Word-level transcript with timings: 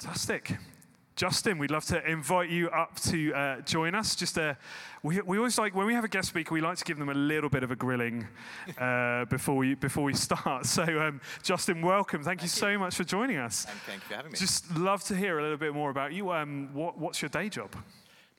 Fantastic. 0.00 0.56
Justin, 1.14 1.58
we'd 1.58 1.70
love 1.70 1.84
to 1.84 2.10
invite 2.10 2.48
you 2.48 2.70
up 2.70 2.98
to 3.00 3.34
uh, 3.34 3.60
join 3.60 3.94
us. 3.94 4.16
Just 4.16 4.38
uh, 4.38 4.54
we, 5.02 5.20
we 5.20 5.36
always 5.36 5.58
like 5.58 5.74
when 5.74 5.86
we 5.86 5.92
have 5.92 6.04
a 6.04 6.08
guest 6.08 6.28
speaker, 6.28 6.54
we 6.54 6.62
like 6.62 6.78
to 6.78 6.84
give 6.84 6.98
them 6.98 7.10
a 7.10 7.14
little 7.14 7.50
bit 7.50 7.62
of 7.62 7.70
a 7.70 7.76
grilling 7.76 8.26
uh, 8.78 9.24
before 9.30 9.56
we 9.56 9.74
before 9.74 10.04
we 10.04 10.14
start. 10.14 10.64
So, 10.64 10.84
um, 11.02 11.20
Justin, 11.42 11.82
welcome. 11.82 12.22
Thank, 12.22 12.40
Thank 12.40 12.42
you, 12.44 12.48
so 12.48 12.78
much 12.78 12.94
for 12.94 13.04
joining 13.04 13.36
us. 13.36 13.66
Thank, 13.66 13.78
thank, 13.80 14.02
you 14.04 14.08
for 14.08 14.14
having 14.14 14.32
me. 14.32 14.38
Just 14.38 14.74
love 14.74 15.04
to 15.04 15.14
hear 15.14 15.38
a 15.38 15.42
little 15.42 15.58
bit 15.58 15.74
more 15.74 15.90
about 15.90 16.14
you. 16.14 16.32
Um, 16.32 16.70
what, 16.72 16.96
what's 16.96 17.20
your 17.20 17.28
day 17.28 17.50
job? 17.50 17.76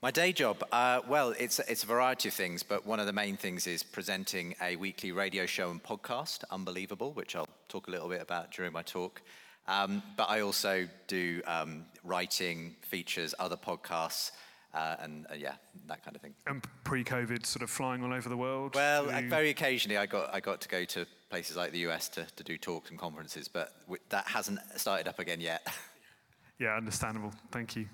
My 0.02 0.10
day 0.10 0.32
job, 0.32 0.64
uh, 0.72 1.02
well, 1.06 1.32
it's, 1.38 1.60
it's 1.60 1.84
a 1.84 1.86
variety 1.86 2.28
of 2.28 2.34
things, 2.34 2.64
but 2.64 2.84
one 2.84 2.98
of 2.98 3.06
the 3.06 3.12
main 3.12 3.36
things 3.36 3.68
is 3.68 3.84
presenting 3.84 4.56
a 4.60 4.74
weekly 4.74 5.12
radio 5.12 5.46
show 5.46 5.70
and 5.70 5.80
podcast, 5.80 6.42
Unbelievable, 6.50 7.12
which 7.12 7.36
I'll 7.36 7.48
talk 7.68 7.86
a 7.86 7.92
little 7.92 8.08
bit 8.08 8.20
about 8.20 8.50
during 8.50 8.72
my 8.72 8.82
talk. 8.82 9.22
Um, 9.68 10.02
but 10.16 10.28
I 10.28 10.40
also 10.40 10.88
do 11.06 11.40
um, 11.46 11.84
writing, 12.04 12.76
features, 12.82 13.34
other 13.38 13.56
podcasts, 13.56 14.32
uh, 14.74 14.96
and 15.00 15.26
uh, 15.30 15.34
yeah, 15.34 15.54
that 15.86 16.04
kind 16.04 16.16
of 16.16 16.22
thing. 16.22 16.34
And 16.46 16.64
pre-COVID, 16.84 17.44
sort 17.46 17.62
of 17.62 17.70
flying 17.70 18.02
all 18.02 18.12
over 18.12 18.28
the 18.28 18.36
world. 18.36 18.74
Well, 18.74 19.22
you... 19.22 19.28
very 19.28 19.50
occasionally, 19.50 19.98
I 19.98 20.06
got 20.06 20.34
I 20.34 20.40
got 20.40 20.60
to 20.62 20.68
go 20.68 20.84
to 20.84 21.06
places 21.30 21.56
like 21.56 21.72
the 21.72 21.80
US 21.80 22.08
to, 22.10 22.26
to 22.36 22.42
do 22.42 22.58
talks 22.58 22.90
and 22.90 22.98
conferences, 22.98 23.48
but 23.48 23.72
that 24.10 24.26
hasn't 24.26 24.58
started 24.76 25.08
up 25.08 25.18
again 25.18 25.40
yet. 25.40 25.66
yeah, 26.58 26.76
understandable. 26.76 27.32
Thank 27.50 27.76
you. 27.76 27.86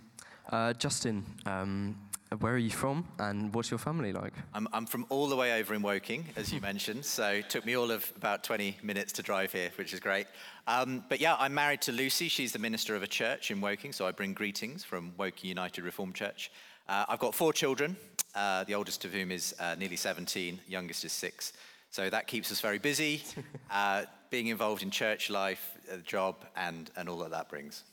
Uh, 0.51 0.73
Justin, 0.73 1.25
um, 1.47 1.97
where 2.41 2.53
are 2.53 2.59
you 2.59 2.71
from 2.71 3.07
and 3.19 3.55
what's 3.55 3.71
your 3.71 3.79
family 3.79 4.13
like? 4.13 4.35
I'm, 4.53 4.69
I'm 4.73 4.87
from 4.87 5.07
all 5.09 5.29
the 5.29 5.37
way 5.37 5.59
over 5.59 5.75
in 5.75 5.83
Woking, 5.83 6.27
as 6.37 6.53
you 6.53 6.61
mentioned, 6.73 7.05
so 7.05 7.33
it 7.33 7.51
took 7.51 7.65
me 7.65 7.77
all 7.77 7.91
of 7.91 8.11
about 8.17 8.45
20 8.45 8.79
minutes 8.83 9.13
to 9.15 9.23
drive 9.23 9.53
here, 9.53 9.71
which 9.77 9.93
is 9.93 10.01
great. 10.01 10.27
Um, 10.67 11.05
but 11.09 11.21
yeah, 11.21 11.37
I'm 11.39 11.55
married 11.55 11.81
to 11.83 11.93
Lucy. 11.93 12.29
She's 12.29 12.53
the 12.53 12.59
minister 12.59 12.95
of 12.95 13.03
a 13.03 13.07
church 13.07 13.51
in 13.51 13.61
Woking, 13.61 13.93
so 13.93 14.07
I 14.07 14.13
bring 14.13 14.35
greetings 14.35 14.85
from 14.85 15.13
Woking 15.17 15.49
United 15.49 15.85
Reformed 15.85 16.15
Church. 16.15 16.51
Uh, 16.89 17.07
I've 17.09 17.19
got 17.19 17.35
four 17.35 17.53
children, 17.53 17.97
uh, 18.35 18.65
the 18.65 18.75
oldest 18.75 19.05
of 19.05 19.13
whom 19.13 19.31
is 19.31 19.55
uh, 19.59 19.75
nearly 19.79 19.97
17, 19.97 20.61
youngest 20.69 21.05
is 21.05 21.13
six. 21.13 21.53
So 21.91 22.11
that 22.11 22.27
keeps 22.27 22.53
us 22.53 22.61
very 22.61 22.79
busy, 22.79 23.23
uh, 23.71 24.05
being 24.31 24.49
involved 24.49 24.83
in 24.83 24.91
church 24.91 25.31
life, 25.31 25.79
the 25.91 25.99
job, 25.99 26.45
and, 26.57 26.91
and 26.97 27.09
all 27.09 27.19
that 27.19 27.31
that 27.31 27.49
brings. 27.49 27.85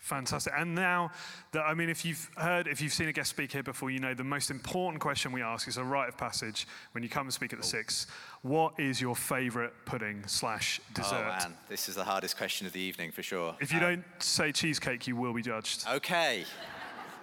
Fantastic. 0.00 0.52
And 0.56 0.74
now, 0.74 1.10
that, 1.52 1.62
I 1.62 1.74
mean, 1.74 1.88
if 1.88 2.04
you've 2.04 2.30
heard, 2.36 2.66
if 2.66 2.80
you've 2.80 2.92
seen 2.92 3.08
a 3.08 3.12
guest 3.12 3.30
speak 3.30 3.52
here 3.52 3.62
before, 3.62 3.90
you 3.90 4.00
know 4.00 4.14
the 4.14 4.24
most 4.24 4.50
important 4.50 5.00
question 5.00 5.30
we 5.30 5.42
ask 5.42 5.68
is 5.68 5.76
a 5.76 5.84
rite 5.84 6.08
of 6.08 6.16
passage 6.16 6.66
when 6.92 7.04
you 7.04 7.10
come 7.10 7.26
and 7.26 7.32
speak 7.32 7.52
at 7.52 7.60
the 7.60 7.66
Six. 7.66 8.06
What 8.42 8.80
is 8.80 9.00
your 9.00 9.14
favorite 9.14 9.74
pudding 9.84 10.22
slash 10.26 10.80
dessert? 10.94 11.26
Oh 11.26 11.38
man, 11.38 11.56
this 11.68 11.88
is 11.88 11.94
the 11.96 12.04
hardest 12.04 12.36
question 12.38 12.66
of 12.66 12.72
the 12.72 12.80
evening 12.80 13.12
for 13.12 13.22
sure. 13.22 13.54
If 13.60 13.72
you 13.72 13.78
um, 13.78 13.84
don't 13.84 14.04
say 14.18 14.52
cheesecake, 14.52 15.06
you 15.06 15.16
will 15.16 15.34
be 15.34 15.42
judged. 15.42 15.84
Okay. 15.86 16.44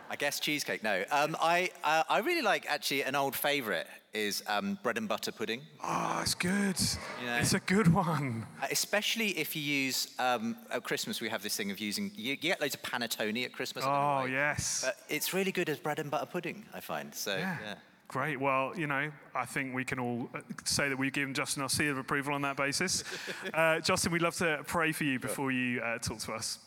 I 0.09 0.15
guess 0.15 0.39
cheesecake. 0.39 0.83
No, 0.83 1.03
um, 1.11 1.35
I 1.41 1.69
uh, 1.83 2.03
I 2.09 2.19
really 2.19 2.41
like 2.41 2.65
actually 2.67 3.03
an 3.03 3.15
old 3.15 3.35
favourite 3.35 3.87
is 4.13 4.43
um, 4.47 4.79
bread 4.81 4.97
and 4.97 5.07
butter 5.07 5.31
pudding. 5.31 5.61
Oh, 5.83 6.19
it's 6.21 6.33
good. 6.33 6.79
You 7.21 7.27
know? 7.27 7.35
It's 7.35 7.53
a 7.53 7.59
good 7.59 7.93
one. 7.93 8.45
Uh, 8.61 8.67
especially 8.71 9.29
if 9.37 9.55
you 9.55 9.61
use 9.61 10.15
um, 10.17 10.55
at 10.71 10.83
Christmas, 10.83 11.21
we 11.21 11.29
have 11.29 11.43
this 11.43 11.55
thing 11.55 11.71
of 11.71 11.79
using 11.79 12.11
you, 12.15 12.31
you 12.31 12.35
get 12.37 12.59
loads 12.61 12.73
of 12.73 12.81
panettone 12.81 13.43
at 13.45 13.53
Christmas. 13.53 13.83
Oh 13.87 14.25
yes. 14.25 14.83
But 14.85 14.97
it's 15.09 15.33
really 15.33 15.51
good 15.51 15.69
as 15.69 15.77
bread 15.77 15.99
and 15.99 16.09
butter 16.09 16.25
pudding. 16.25 16.65
I 16.73 16.79
find 16.79 17.13
so. 17.13 17.35
yeah. 17.35 17.57
yeah. 17.63 17.75
Great. 18.07 18.39
Well, 18.39 18.71
you 18.77 18.87
know, 18.87 19.11
I 19.35 19.45
think 19.45 19.75
we 19.75 19.83
can 19.83 19.99
all 19.99 20.29
uh, 20.33 20.39
say 20.63 20.87
that 20.87 20.97
we've 20.97 21.11
given 21.11 21.33
Justin 21.33 21.61
our 21.61 21.67
seal 21.69 21.91
of 21.91 21.97
approval 21.97 22.33
on 22.33 22.41
that 22.43 22.55
basis. 22.57 23.03
Uh, 23.53 23.79
Justin, 23.79 24.11
we'd 24.11 24.21
love 24.21 24.35
to 24.35 24.61
pray 24.67 24.91
for 24.91 25.03
you 25.03 25.19
before 25.19 25.51
you 25.51 25.81
uh, 25.81 25.97
talk 25.97 26.19
to 26.19 26.33
us. 26.33 26.59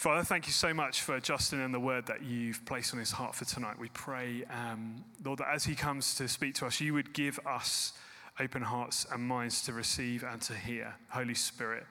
Father, 0.00 0.24
thank 0.24 0.46
you 0.46 0.52
so 0.54 0.72
much 0.72 1.02
for 1.02 1.20
Justin 1.20 1.60
and 1.60 1.74
the 1.74 1.78
word 1.78 2.06
that 2.06 2.22
you've 2.22 2.64
placed 2.64 2.94
on 2.94 2.98
his 2.98 3.10
heart 3.10 3.34
for 3.34 3.44
tonight. 3.44 3.78
We 3.78 3.90
pray, 3.90 4.44
um, 4.44 5.04
Lord, 5.22 5.40
that 5.40 5.48
as 5.52 5.64
he 5.64 5.74
comes 5.74 6.14
to 6.14 6.26
speak 6.26 6.54
to 6.54 6.64
us, 6.64 6.80
you 6.80 6.94
would 6.94 7.12
give 7.12 7.38
us 7.46 7.92
open 8.40 8.62
hearts 8.62 9.06
and 9.12 9.22
minds 9.22 9.60
to 9.66 9.74
receive 9.74 10.24
and 10.24 10.40
to 10.40 10.54
hear. 10.54 10.94
Holy 11.10 11.34
Spirit, 11.34 11.84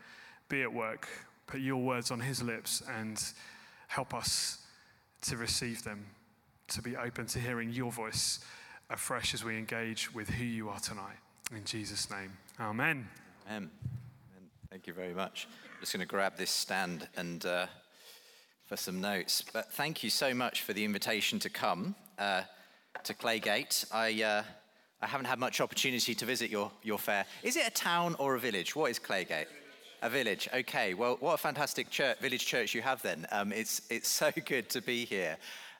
be 0.47 0.63
at 0.63 0.73
work. 0.73 1.07
Put 1.45 1.59
your 1.59 1.83
words 1.83 2.09
on 2.09 2.19
his 2.19 2.41
lips 2.41 2.81
and 2.97 3.23
help 3.89 4.15
us 4.15 4.57
to 5.21 5.37
receive 5.37 5.83
them, 5.83 6.07
to 6.69 6.81
be 6.81 6.97
open 6.97 7.27
to 7.27 7.37
hearing 7.37 7.69
your 7.69 7.91
voice 7.91 8.39
afresh 8.89 9.35
as 9.35 9.43
we 9.43 9.55
engage 9.55 10.11
with 10.15 10.29
who 10.29 10.45
you 10.45 10.67
are 10.69 10.79
tonight. 10.79 11.17
In 11.55 11.63
Jesus' 11.63 12.09
name, 12.09 12.35
amen. 12.59 13.07
Amen. 13.47 13.69
Thank 14.71 14.87
you 14.87 14.93
very 14.93 15.13
much. 15.13 15.47
I'm 15.75 15.81
just 15.81 15.93
going 15.93 15.99
to 15.99 16.07
grab 16.07 16.37
this 16.37 16.49
stand 16.49 17.07
and. 17.15 17.45
Uh 17.45 17.67
for 18.69 18.77
some 18.77 19.01
notes. 19.01 19.43
But 19.51 19.73
thank 19.73 20.03
you 20.03 20.11
so 20.11 20.31
much 20.31 20.61
for 20.61 20.73
the 20.73 20.85
invitation 20.85 21.39
to 21.39 21.49
come 21.49 21.95
uh, 22.19 22.43
to 23.03 23.15
Claygate. 23.15 23.91
I, 23.91 24.21
uh, 24.21 24.43
I 25.01 25.07
haven't 25.07 25.25
had 25.25 25.39
much 25.39 25.59
opportunity 25.59 26.13
to 26.13 26.23
visit 26.23 26.51
your, 26.51 26.71
your 26.83 26.99
fair. 26.99 27.25
Is 27.41 27.57
it 27.57 27.65
a 27.65 27.71
town 27.71 28.15
or 28.19 28.35
a 28.35 28.39
village? 28.39 28.75
What 28.75 28.91
is 28.91 28.99
Claygate? 28.99 29.47
A 30.03 30.09
village. 30.09 30.47
Okay. 30.53 30.93
Well, 30.93 31.17
what 31.19 31.33
a 31.33 31.37
fantastic 31.37 31.89
church, 31.89 32.19
village 32.19 32.45
church 32.45 32.75
you 32.75 32.83
have 32.83 33.01
then. 33.01 33.25
Um, 33.31 33.51
it's, 33.51 33.81
it's 33.89 34.07
so 34.21 34.31
good 34.45 34.69
to 34.69 34.83
be 34.83 35.03
here 35.03 35.37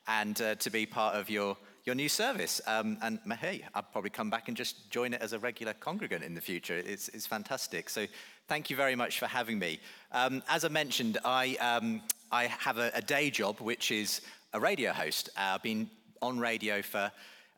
and 0.08 0.42
uh, 0.42 0.56
to 0.56 0.68
be 0.68 0.84
part 0.84 1.14
of 1.14 1.30
your, 1.30 1.56
your 1.84 1.94
new 1.94 2.08
service. 2.08 2.60
Um, 2.66 2.98
and 3.02 3.20
hey, 3.38 3.64
I'll 3.72 3.84
probably 3.84 4.10
come 4.10 4.30
back 4.30 4.48
and 4.48 4.56
just 4.56 4.90
join 4.90 5.14
it 5.14 5.22
as 5.22 5.32
a 5.32 5.38
regular 5.38 5.74
congregant 5.74 6.24
in 6.24 6.34
the 6.34 6.40
future. 6.40 6.74
It's, 6.74 7.08
it's 7.10 7.26
fantastic. 7.28 7.88
So 7.88 8.06
thank 8.48 8.68
you 8.68 8.74
very 8.74 8.96
much 8.96 9.20
for 9.20 9.26
having 9.26 9.60
me. 9.60 9.78
Um, 10.10 10.42
as 10.48 10.64
I 10.64 10.68
mentioned, 10.68 11.18
I, 11.24 11.54
um, 11.60 12.02
I 12.32 12.44
have 12.44 12.78
a, 12.78 12.92
a, 12.94 13.02
day 13.02 13.28
job, 13.28 13.60
which 13.60 13.90
is 13.90 14.20
a 14.52 14.60
radio 14.60 14.92
host. 14.92 15.30
Uh, 15.36 15.54
I've 15.54 15.62
been 15.64 15.90
on 16.22 16.38
radio 16.38 16.80
for 16.80 17.10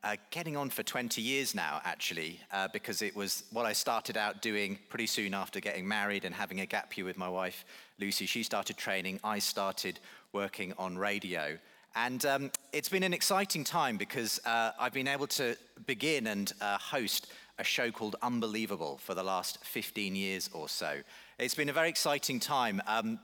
uh, 0.03 0.17
getting 0.31 0.57
on 0.57 0.71
for 0.71 0.83
20 0.83 1.21
years 1.21 1.55
now, 1.55 1.83
actually, 1.85 2.41
uh, 2.53 2.69
because 2.73 3.03
it 3.03 3.15
was 3.15 3.45
what 3.53 3.67
I 3.67 3.75
started 3.75 4.17
out 4.17 4.41
doing 4.41 4.79
pretty 4.89 5.07
soon 5.07 5.35
after 5.35 5.61
getting 5.61 5.87
married 5.87 6.25
and 6.25 6.35
having 6.35 6.61
a 6.61 6.67
gap 6.67 6.97
year 6.97 7.05
with 7.05 7.19
my 7.19 7.29
wife, 7.29 7.67
Lucy. 8.01 8.25
She 8.25 8.43
started 8.43 8.79
training, 8.79 9.21
I 9.23 9.41
started 9.41 9.99
working 10.33 10.73
on 10.79 10.97
radio. 10.97 11.59
And 11.95 12.25
um, 12.25 12.51
it's 12.73 12.89
been 12.89 13.03
an 13.03 13.13
exciting 13.13 13.65
time 13.65 13.99
because 13.99 14.41
uh, 14.47 14.71
I've 14.81 14.95
been 14.95 15.09
able 15.09 15.27
to 15.27 15.55
begin 15.87 16.29
and 16.29 16.51
uh, 16.63 16.79
host 16.79 17.31
a 17.59 17.65
show 17.65 17.91
called 17.91 18.17
Unbelievable 18.23 18.97
for 18.97 19.13
the 19.13 19.23
last 19.23 19.63
15 19.67 20.17
years 20.17 20.49
or 20.55 20.71
so. 20.71 20.97
It's 21.39 21.55
been 21.55 21.69
a 21.69 21.75
very 21.75 21.91
exciting 21.91 22.41
time. 22.41 22.81
Um, 22.87 23.19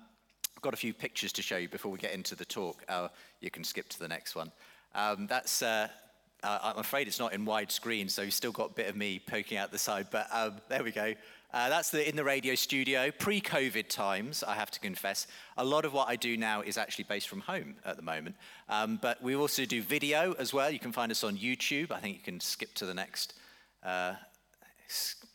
I've 0.58 0.62
got 0.62 0.74
a 0.74 0.76
few 0.76 0.92
pictures 0.92 1.32
to 1.34 1.42
show 1.42 1.56
you 1.56 1.68
before 1.68 1.92
we 1.92 1.98
get 1.98 2.14
into 2.14 2.34
the 2.34 2.44
talk. 2.44 2.82
Uh, 2.88 3.06
you 3.40 3.48
can 3.48 3.62
skip 3.62 3.88
to 3.90 3.98
the 4.00 4.08
next 4.08 4.34
one. 4.34 4.50
Um, 4.92 5.28
that's, 5.28 5.62
uh, 5.62 5.86
uh, 6.42 6.58
I'm 6.60 6.78
afraid 6.78 7.06
it's 7.06 7.20
not 7.20 7.32
in 7.32 7.46
widescreen, 7.46 8.10
so 8.10 8.22
you've 8.22 8.34
still 8.34 8.50
got 8.50 8.70
a 8.72 8.74
bit 8.74 8.88
of 8.88 8.96
me 8.96 9.20
poking 9.24 9.56
out 9.56 9.70
the 9.70 9.78
side, 9.78 10.08
but 10.10 10.26
um, 10.32 10.54
there 10.68 10.82
we 10.82 10.90
go. 10.90 11.14
Uh, 11.54 11.68
that's 11.68 11.92
the, 11.92 12.08
in 12.08 12.16
the 12.16 12.24
radio 12.24 12.56
studio. 12.56 13.12
Pre 13.12 13.40
COVID 13.40 13.86
times, 13.86 14.42
I 14.42 14.56
have 14.56 14.72
to 14.72 14.80
confess. 14.80 15.28
A 15.58 15.64
lot 15.64 15.84
of 15.84 15.92
what 15.92 16.08
I 16.08 16.16
do 16.16 16.36
now 16.36 16.62
is 16.62 16.76
actually 16.76 17.04
based 17.04 17.28
from 17.28 17.42
home 17.42 17.76
at 17.84 17.94
the 17.94 18.02
moment. 18.02 18.34
Um, 18.68 18.98
but 19.00 19.22
we 19.22 19.36
also 19.36 19.64
do 19.64 19.80
video 19.80 20.32
as 20.40 20.52
well. 20.52 20.72
You 20.72 20.80
can 20.80 20.90
find 20.90 21.12
us 21.12 21.22
on 21.22 21.36
YouTube. 21.36 21.92
I 21.92 22.00
think 22.00 22.16
you 22.16 22.22
can 22.24 22.40
skip 22.40 22.74
to 22.74 22.84
the 22.84 22.94
next 22.94 23.34
uh, 23.84 24.14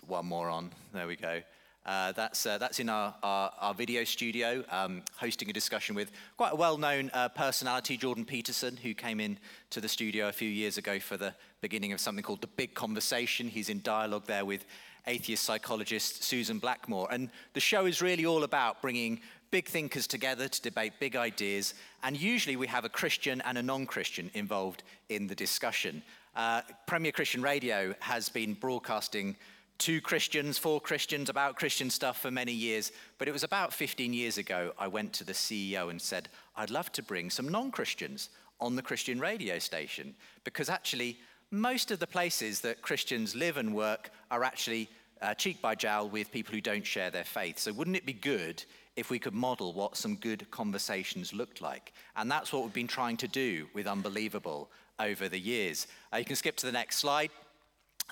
one 0.06 0.26
more 0.26 0.50
on. 0.50 0.72
There 0.94 1.08
we 1.08 1.16
go. 1.16 1.42
Uh, 1.86 2.14
that's, 2.14 2.46
uh, 2.46 2.58
that's 2.58 2.80
in 2.80 2.88
our, 2.88 3.14
our, 3.24 3.52
our 3.60 3.74
video 3.74 4.04
studio, 4.04 4.64
um, 4.72 5.02
hosting 5.18 5.50
a 5.50 5.54
discussion 5.54 5.96
with 5.96 6.12
quite 6.38 6.54
a 6.54 6.56
well 6.56 6.78
known 6.78 7.12
uh, 7.14 7.28
personality, 7.30 7.98
Jordan 7.98 8.24
Peterson, 8.24 8.78
who 8.78 8.94
came 8.94 9.20
in 9.20 9.38
to 9.72 9.82
the 9.82 9.90
studio 9.90 10.30
a 10.30 10.32
few 10.32 10.50
years 10.50 10.78
ago 10.78 11.00
for 11.00 11.18
the 11.18 11.34
beginning 11.60 11.92
of 11.92 12.00
something 12.00 12.24
called 12.24 12.42
The 12.42 12.48
Big 12.48 12.74
Conversation. 12.74 13.50
He's 13.50 13.70
in 13.70 13.82
dialogue 13.82 14.26
there 14.28 14.46
with 14.46 14.66
atheist 15.08 15.44
psychologist 15.44 16.24
Susan 16.24 16.60
Blackmore. 16.60 17.08
And 17.12 17.30
the 17.54 17.60
show 17.60 17.86
is 17.86 18.02
really 18.02 18.26
all 18.26 18.44
about 18.44 18.82
bringing 18.82 19.20
big 19.52 19.68
thinkers 19.68 20.08
together 20.08 20.48
to 20.48 20.62
debate 20.62 20.94
big 21.00 21.16
ideas. 21.16 21.74
And 22.02 22.20
usually 22.20 22.56
we 22.56 22.68
have 22.68 22.86
a 22.86 22.90
Christian 22.90 23.42
and 23.42 23.58
a 23.58 23.64
non 23.64 23.86
Christian 23.86 24.32
involved 24.34 24.84
in 25.10 25.28
the 25.28 25.36
discussion. 25.36 26.02
Uh, 26.36 26.62
Premier 26.88 27.12
Christian 27.12 27.42
Radio 27.42 27.94
has 28.00 28.30
been 28.30 28.54
broadcasting 28.54 29.36
to 29.80 30.02
Christians, 30.02 30.58
for 30.58 30.80
Christians, 30.80 31.30
about 31.30 31.56
Christian 31.56 31.90
stuff 31.90 32.22
for 32.22 32.32
many 32.32 32.52
years. 32.52 32.92
But 33.18 33.28
it 33.28 33.32
was 33.32 33.44
about 33.44 33.74
15 33.74 34.14
years 34.14 34.38
ago, 34.38 34.72
I 34.78 34.88
went 34.88 35.14
to 35.14 35.24
the 35.24 35.34
CEO 35.34 35.90
and 35.90 36.02
said, 36.02 36.30
I'd 36.56 36.70
love 36.70 36.92
to 36.94 37.04
bring 37.04 37.30
some 37.30 37.50
non 37.50 37.72
Christians 37.72 38.30
on 38.60 38.76
the 38.76 38.82
Christian 38.82 39.20
radio 39.20 39.60
station 39.60 40.16
because 40.44 40.70
actually, 40.70 41.20
most 41.52 41.92
of 41.92 42.00
the 42.00 42.08
places 42.08 42.62
that 42.62 42.82
Christians 42.82 43.36
live 43.36 43.58
and 43.58 43.76
work 43.76 44.10
are 44.32 44.44
actually 44.44 44.90
uh, 45.22 45.34
cheek 45.34 45.62
by 45.62 45.76
jowl 45.76 46.10
with 46.10 46.32
people 46.32 46.54
who 46.54 46.62
don't 46.62 46.86
share 46.86 47.12
their 47.12 47.24
faith. 47.24 47.60
So, 47.60 47.72
wouldn't 47.72 47.96
it 47.96 48.06
be 48.06 48.14
good 48.14 48.64
if 48.96 49.10
we 49.10 49.20
could 49.20 49.34
model 49.34 49.74
what 49.74 49.96
some 49.98 50.16
good 50.16 50.50
conversations 50.52 51.34
looked 51.34 51.62
like? 51.62 51.94
And 52.16 52.30
that's 52.30 52.52
what 52.52 52.64
we've 52.64 52.74
been 52.74 52.88
trying 52.88 53.18
to 53.18 53.28
do 53.28 53.68
with 53.74 53.88
Unbelievable 53.88 54.70
over 55.00 55.30
the 55.30 55.40
years. 55.40 55.88
Uh, 56.12 56.18
you 56.18 56.26
can 56.26 56.36
skip 56.36 56.56
to 56.58 56.66
the 56.66 56.72
next 56.72 56.98
slide. 56.98 57.32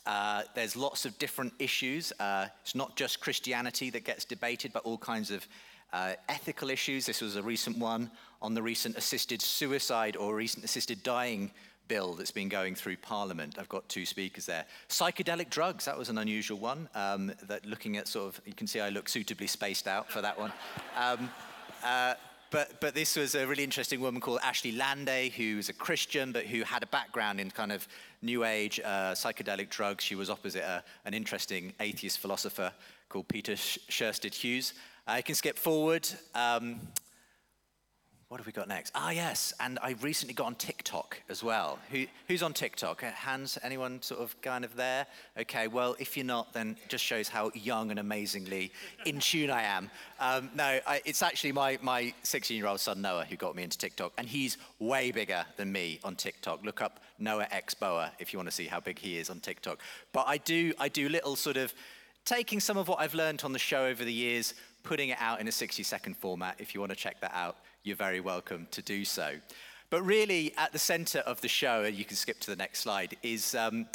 Uh, 0.05 0.43
there's 0.55 0.75
lots 0.75 1.05
of 1.05 1.17
different 1.19 1.53
issues. 1.59 2.11
Uh, 2.19 2.47
it's 2.61 2.75
not 2.75 2.95
just 2.95 3.19
Christianity 3.19 3.89
that 3.91 4.03
gets 4.03 4.25
debated, 4.25 4.73
but 4.73 4.83
all 4.83 4.97
kinds 4.97 5.31
of 5.31 5.47
uh, 5.93 6.13
ethical 6.29 6.69
issues. 6.69 7.05
This 7.05 7.21
was 7.21 7.35
a 7.35 7.43
recent 7.43 7.77
one 7.77 8.09
on 8.41 8.53
the 8.53 8.61
recent 8.61 8.97
assisted 8.97 9.41
suicide 9.41 10.15
or 10.15 10.35
recent 10.35 10.65
assisted 10.65 11.03
dying 11.03 11.51
bill 11.87 12.13
that's 12.13 12.31
been 12.31 12.49
going 12.49 12.73
through 12.73 12.95
Parliament. 12.97 13.57
I've 13.59 13.69
got 13.69 13.87
two 13.89 14.05
speakers 14.05 14.45
there. 14.45 14.65
Psychedelic 14.87 15.49
drugs, 15.49 15.85
that 15.85 15.97
was 15.97 16.09
an 16.09 16.17
unusual 16.17 16.57
one. 16.57 16.87
Um, 16.95 17.33
that 17.43 17.65
looking 17.65 17.97
at 17.97 18.07
sort 18.07 18.33
of, 18.33 18.41
you 18.45 18.53
can 18.53 18.65
see 18.65 18.79
I 18.79 18.89
look 18.89 19.09
suitably 19.09 19.47
spaced 19.47 19.87
out 19.87 20.09
for 20.09 20.21
that 20.21 20.39
one. 20.39 20.53
Um, 20.97 21.29
uh, 21.83 22.13
but, 22.51 22.81
but 22.81 22.93
this 22.93 23.15
was 23.15 23.33
a 23.33 23.47
really 23.47 23.63
interesting 23.63 24.01
woman 24.01 24.21
called 24.21 24.39
Ashley 24.43 24.73
Landé, 24.73 25.31
who's 25.31 25.69
a 25.69 25.73
Christian, 25.73 26.31
but 26.31 26.45
who 26.45 26.63
had 26.63 26.83
a 26.83 26.87
background 26.87 27.39
in 27.39 27.49
kind 27.49 27.71
of 27.71 27.87
New 28.21 28.43
Age 28.43 28.79
uh, 28.83 29.13
psychedelic 29.13 29.69
drugs. 29.69 30.03
She 30.03 30.15
was 30.15 30.29
opposite 30.29 30.63
a, 30.63 30.83
an 31.05 31.13
interesting 31.13 31.73
atheist 31.79 32.19
philosopher 32.19 32.71
called 33.09 33.27
Peter 33.29 33.53
Sjöstedt-Hughes. 33.53 34.73
I 35.07 35.19
uh, 35.19 35.21
can 35.21 35.35
skip 35.35 35.57
forward. 35.57 36.07
Um, 36.35 36.81
what 38.31 38.39
have 38.39 38.47
we 38.47 38.53
got 38.53 38.69
next? 38.69 38.93
Ah, 38.95 39.09
yes, 39.09 39.53
and 39.59 39.77
I 39.83 39.95
recently 39.99 40.33
got 40.33 40.45
on 40.45 40.55
TikTok 40.55 41.21
as 41.27 41.43
well. 41.43 41.79
Who, 41.91 42.05
who's 42.29 42.41
on 42.41 42.53
TikTok? 42.53 43.03
Uh, 43.03 43.11
hands, 43.11 43.57
anyone 43.61 44.01
sort 44.01 44.21
of 44.21 44.41
kind 44.41 44.63
of 44.63 44.73
there? 44.77 45.05
Okay, 45.37 45.67
well, 45.67 45.97
if 45.99 46.15
you're 46.15 46.25
not, 46.25 46.53
then 46.53 46.77
just 46.87 47.03
shows 47.03 47.27
how 47.27 47.51
young 47.53 47.91
and 47.91 47.99
amazingly 47.99 48.71
in 49.05 49.19
tune 49.19 49.49
I 49.49 49.63
am. 49.63 49.91
Um, 50.17 50.49
no, 50.55 50.79
I, 50.87 51.01
it's 51.03 51.21
actually 51.21 51.51
my, 51.51 51.77
my 51.81 52.13
16 52.23 52.55
year 52.55 52.67
old 52.67 52.79
son 52.79 53.01
Noah 53.01 53.25
who 53.25 53.35
got 53.35 53.53
me 53.53 53.63
into 53.63 53.77
TikTok, 53.77 54.13
and 54.17 54.29
he's 54.29 54.57
way 54.79 55.11
bigger 55.11 55.43
than 55.57 55.69
me 55.69 55.99
on 56.01 56.15
TikTok. 56.15 56.63
Look 56.63 56.81
up 56.81 57.01
Noah 57.19 57.49
X 57.51 57.73
Boa 57.73 58.13
if 58.17 58.31
you 58.31 58.39
want 58.39 58.47
to 58.47 58.55
see 58.55 58.65
how 58.65 58.79
big 58.79 58.97
he 58.97 59.17
is 59.17 59.29
on 59.29 59.41
TikTok. 59.41 59.79
But 60.13 60.23
I 60.29 60.37
do, 60.37 60.71
I 60.79 60.87
do 60.87 61.09
little 61.09 61.35
sort 61.35 61.57
of 61.57 61.73
taking 62.23 62.61
some 62.61 62.77
of 62.77 62.87
what 62.87 63.01
I've 63.01 63.13
learned 63.13 63.41
on 63.43 63.51
the 63.51 63.59
show 63.59 63.87
over 63.87 64.05
the 64.05 64.13
years, 64.13 64.53
putting 64.83 65.09
it 65.09 65.17
out 65.19 65.41
in 65.41 65.49
a 65.49 65.51
60 65.51 65.83
second 65.83 66.15
format. 66.15 66.55
If 66.59 66.73
you 66.73 66.79
want 66.79 66.91
to 66.91 66.95
check 66.95 67.19
that 67.19 67.33
out, 67.33 67.57
you're 67.83 67.95
very 67.95 68.19
welcome 68.19 68.67
to 68.71 68.81
do 68.81 69.03
so. 69.03 69.33
But 69.89 70.03
really, 70.03 70.53
at 70.57 70.71
the 70.71 70.79
center 70.79 71.19
of 71.19 71.41
the 71.41 71.47
show, 71.47 71.83
and 71.83 71.95
you 71.95 72.05
can 72.05 72.15
skip 72.15 72.39
to 72.41 72.51
the 72.51 72.55
next 72.55 72.79
slide, 72.79 73.17
is, 73.23 73.55
um, 73.55 73.87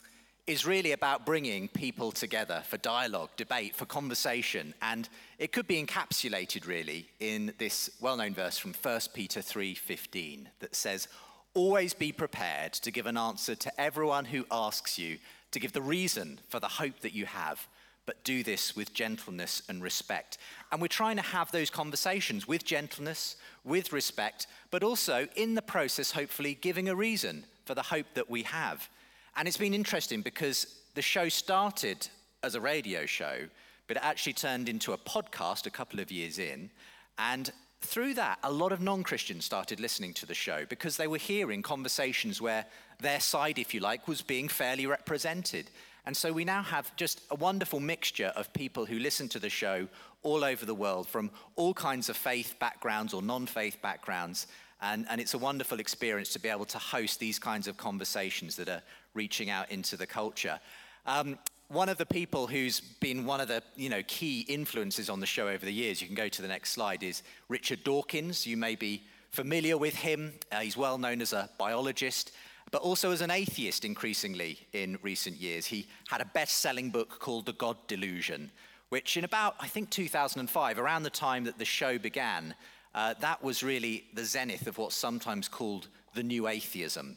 is 0.46 0.66
really 0.66 0.92
about 0.92 1.24
bringing 1.24 1.68
people 1.68 2.12
together 2.12 2.62
for 2.66 2.76
dialogue, 2.78 3.30
debate, 3.36 3.74
for 3.74 3.86
conversation. 3.86 4.74
And 4.82 5.08
it 5.38 5.52
could 5.52 5.66
be 5.66 5.82
encapsulated 5.82 6.66
really 6.66 7.08
in 7.20 7.54
this 7.58 7.90
well-known 8.00 8.34
verse 8.34 8.58
from 8.58 8.74
1 8.74 9.14
Peter 9.14 9.40
3:15 9.40 10.50
that 10.58 10.74
says, 10.74 11.08
"Always 11.54 11.94
be 11.94 12.12
prepared 12.12 12.74
to 12.74 12.90
give 12.90 13.06
an 13.06 13.16
answer 13.16 13.54
to 13.54 13.80
everyone 13.80 14.26
who 14.26 14.46
asks 14.50 14.98
you, 14.98 15.18
to 15.52 15.60
give 15.60 15.72
the 15.72 15.80
reason 15.80 16.40
for 16.48 16.60
the 16.60 16.68
hope 16.68 17.00
that 17.00 17.14
you 17.14 17.26
have." 17.26 17.66
But 18.06 18.22
do 18.24 18.42
this 18.42 18.74
with 18.74 18.94
gentleness 18.94 19.62
and 19.68 19.82
respect. 19.82 20.38
And 20.72 20.80
we're 20.80 20.88
trying 20.88 21.16
to 21.16 21.22
have 21.22 21.50
those 21.50 21.70
conversations 21.70 22.48
with 22.48 22.64
gentleness, 22.64 23.36
with 23.64 23.92
respect, 23.92 24.46
but 24.70 24.82
also 24.82 25.26
in 25.36 25.54
the 25.54 25.62
process, 25.62 26.12
hopefully, 26.12 26.56
giving 26.60 26.88
a 26.88 26.94
reason 26.94 27.44
for 27.64 27.74
the 27.74 27.82
hope 27.82 28.06
that 28.14 28.30
we 28.30 28.44
have. 28.44 28.88
And 29.36 29.46
it's 29.46 29.56
been 29.56 29.74
interesting 29.74 30.22
because 30.22 30.66
the 30.94 31.02
show 31.02 31.28
started 31.28 32.08
as 32.42 32.54
a 32.54 32.60
radio 32.60 33.04
show, 33.04 33.40
but 33.88 33.96
it 33.96 34.02
actually 34.02 34.32
turned 34.32 34.68
into 34.68 34.92
a 34.92 34.98
podcast 34.98 35.66
a 35.66 35.70
couple 35.70 36.00
of 36.00 36.10
years 36.10 36.38
in. 36.38 36.70
And 37.18 37.50
through 37.82 38.14
that, 38.14 38.38
a 38.42 38.50
lot 38.50 38.72
of 38.72 38.80
non 38.80 39.02
Christians 39.02 39.44
started 39.44 39.80
listening 39.80 40.14
to 40.14 40.26
the 40.26 40.34
show 40.34 40.64
because 40.68 40.96
they 40.96 41.06
were 41.06 41.18
hearing 41.18 41.62
conversations 41.62 42.40
where 42.40 42.66
their 43.00 43.20
side, 43.20 43.58
if 43.58 43.74
you 43.74 43.80
like, 43.80 44.08
was 44.08 44.22
being 44.22 44.48
fairly 44.48 44.86
represented. 44.86 45.70
And 46.06 46.16
so 46.16 46.32
we 46.32 46.44
now 46.44 46.62
have 46.62 46.94
just 46.96 47.22
a 47.30 47.34
wonderful 47.34 47.80
mixture 47.80 48.32
of 48.36 48.52
people 48.52 48.86
who 48.86 48.98
listen 48.98 49.28
to 49.30 49.38
the 49.38 49.50
show 49.50 49.88
all 50.22 50.44
over 50.44 50.64
the 50.64 50.74
world 50.74 51.08
from 51.08 51.30
all 51.56 51.74
kinds 51.74 52.08
of 52.08 52.16
faith 52.16 52.54
backgrounds 52.58 53.12
or 53.12 53.22
non 53.22 53.46
faith 53.46 53.78
backgrounds. 53.82 54.46
And, 54.80 55.06
and 55.08 55.20
it's 55.20 55.34
a 55.34 55.38
wonderful 55.38 55.80
experience 55.80 56.32
to 56.34 56.38
be 56.38 56.48
able 56.48 56.66
to 56.66 56.78
host 56.78 57.18
these 57.18 57.38
kinds 57.38 57.66
of 57.66 57.76
conversations 57.76 58.56
that 58.56 58.68
are 58.68 58.82
reaching 59.14 59.50
out 59.50 59.70
into 59.70 59.96
the 59.96 60.06
culture. 60.06 60.60
Um, 61.06 61.38
one 61.68 61.88
of 61.88 61.98
the 61.98 62.06
people 62.06 62.46
who's 62.46 62.80
been 62.80 63.24
one 63.24 63.40
of 63.40 63.48
the 63.48 63.62
you 63.74 63.88
know, 63.88 64.02
key 64.06 64.40
influences 64.42 65.10
on 65.10 65.20
the 65.20 65.26
show 65.26 65.48
over 65.48 65.64
the 65.64 65.72
years, 65.72 66.00
you 66.00 66.06
can 66.06 66.16
go 66.16 66.28
to 66.28 66.42
the 66.42 66.48
next 66.48 66.72
slide, 66.72 67.02
is 67.02 67.22
Richard 67.48 67.82
Dawkins. 67.84 68.46
You 68.46 68.56
may 68.56 68.76
be 68.76 69.02
familiar 69.30 69.76
with 69.76 69.94
him. 69.94 70.32
Uh, 70.52 70.60
he's 70.60 70.76
well 70.76 70.98
known 70.98 71.20
as 71.20 71.32
a 71.32 71.50
biologist 71.58 72.32
but 72.70 72.82
also 72.82 73.12
as 73.12 73.20
an 73.20 73.30
atheist 73.30 73.84
increasingly 73.84 74.58
in 74.72 74.98
recent 75.02 75.36
years. 75.36 75.66
He 75.66 75.86
had 76.08 76.20
a 76.20 76.24
best 76.24 76.58
selling 76.58 76.90
book 76.90 77.18
called 77.20 77.46
The 77.46 77.52
God 77.52 77.76
Delusion, 77.86 78.50
which 78.88 79.16
in 79.16 79.24
about, 79.24 79.54
I 79.60 79.68
think, 79.68 79.90
2005, 79.90 80.78
around 80.78 81.02
the 81.02 81.10
time 81.10 81.44
that 81.44 81.58
the 81.58 81.64
show 81.64 81.98
began, 81.98 82.54
uh, 82.94 83.14
that 83.20 83.42
was 83.42 83.62
really 83.62 84.04
the 84.14 84.24
zenith 84.24 84.66
of 84.66 84.78
what's 84.78 84.96
sometimes 84.96 85.48
called 85.48 85.88
the 86.14 86.22
new 86.22 86.48
atheism. 86.48 87.16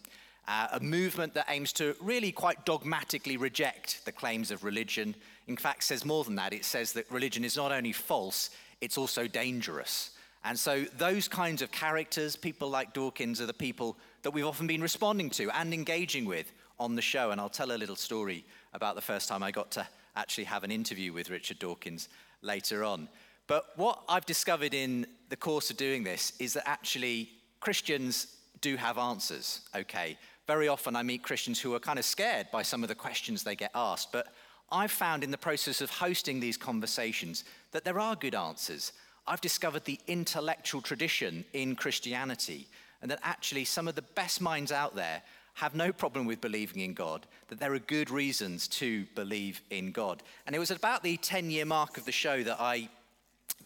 Uh, 0.50 0.68
a 0.72 0.80
movement 0.80 1.36
that 1.36 1.46
aims 1.50 1.72
to 1.72 1.96
really 2.02 2.32
quite 2.32 2.66
dogmatically 2.66 3.38
reject 3.38 4.04
the 4.06 4.12
claims 4.12 4.50
of 4.50 4.64
religion. 4.64 5.14
In 5.46 5.56
fact, 5.56 5.84
says 5.84 6.04
more 6.04 6.24
than 6.24 6.34
that. 6.38 6.54
It 6.54 6.66
says 6.66 6.92
that 6.94 7.06
religion 7.12 7.46
is 7.46 7.56
not 7.56 7.72
only 7.72 7.92
false, 7.92 8.50
it's 8.82 8.98
also 8.98 9.28
dangerous. 9.28 10.10
And 10.44 10.58
so, 10.58 10.86
those 10.98 11.28
kinds 11.28 11.62
of 11.62 11.72
characters, 11.72 12.36
people 12.36 12.68
like 12.68 12.94
Dawkins, 12.94 13.40
are 13.40 13.46
the 13.46 13.54
people 13.54 13.96
that 14.24 14.32
we've 14.32 14.46
often 14.46 14.66
been 14.66 14.82
responding 14.82 15.30
to 15.32 15.52
and 15.52 15.72
engaging 15.72 16.26
with 16.26 16.52
on 16.80 16.96
the 16.96 17.02
show. 17.04 17.30
And 17.30 17.40
I'll 17.40 17.50
tell 17.50 17.72
a 17.72 17.78
little 17.78 17.96
story 17.96 18.44
about 18.74 18.96
the 18.96 19.02
first 19.02 19.30
time 19.30 19.44
I 19.44 19.52
got 19.52 19.70
to 19.72 19.88
actually 20.16 20.46
have 20.46 20.64
an 20.64 20.72
interview 20.72 21.14
with 21.14 21.30
Richard 21.30 21.60
Dawkins 21.60 22.10
later 22.42 22.84
on. 22.84 23.08
But 23.46 23.66
what 23.76 24.02
I've 24.10 24.26
discovered 24.26 24.74
in 24.74 25.06
the 25.30 25.38
course 25.38 25.70
of 25.70 25.78
doing 25.78 26.04
this 26.04 26.34
is 26.40 26.54
that 26.54 26.68
actually 26.68 27.30
Christians 27.60 28.36
do 28.62 28.76
have 28.78 28.98
answers, 28.98 29.62
okay? 29.76 30.18
Very 30.50 30.68
often 30.68 30.96
I 30.96 31.04
meet 31.04 31.22
Christians 31.22 31.62
who 31.62 31.76
are 31.76 31.80
kind 31.80 32.00
of 32.00 32.06
scared 32.06 32.48
by 32.52 32.64
some 32.64 32.82
of 32.82 32.90
the 32.90 32.96
questions 32.96 33.44
they 33.44 33.56
get 33.56 33.70
asked, 33.76 34.12
but 34.12 34.34
I've 34.72 34.90
found 34.90 35.24
in 35.24 35.30
the 35.30 35.38
process 35.38 35.80
of 35.80 35.92
hosting 35.92 36.40
these 36.40 36.58
conversations 36.58 37.44
that 37.72 37.84
there 37.84 38.00
are 38.00 38.16
good 38.16 38.34
answers. 38.34 38.94
I've 39.28 39.42
discovered 39.42 39.86
the 39.86 40.00
intellectual 40.08 40.82
tradition 40.82 41.46
in 41.54 41.76
Christianity 41.76 42.68
and 43.04 43.12
that 43.12 43.20
actually 43.22 43.64
some 43.64 43.88
of 43.88 43.94
the 43.94 44.02
best 44.02 44.42
minds 44.42 44.72
out 44.72 44.96
there 44.96 45.22
have 45.54 45.76
no 45.76 45.94
problem 45.94 46.26
with 46.26 46.42
believing 46.42 46.82
in 46.82 46.96
God, 46.96 47.28
that 47.50 47.60
there 47.60 47.76
are 47.76 47.80
good 47.80 48.10
reasons 48.10 48.68
to 48.70 49.06
believe 49.14 49.62
in 49.70 49.92
God. 49.92 50.24
And 50.48 50.56
it 50.56 50.60
was 50.60 50.72
about 50.72 51.04
the 51.04 51.18
10 51.18 51.52
year 51.52 51.66
mark 51.66 51.96
of 51.96 52.06
the 52.06 52.12
show 52.12 52.42
that 52.42 52.60
I 52.60 52.90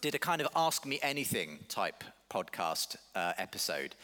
did 0.02 0.14
a 0.14 0.18
kind 0.18 0.42
of 0.42 0.48
Ask 0.54 0.84
Me 0.84 0.98
Anything 1.02 1.60
type 1.66 2.04
podcast 2.28 2.96
uh, 3.14 3.32
episode. 3.38 3.94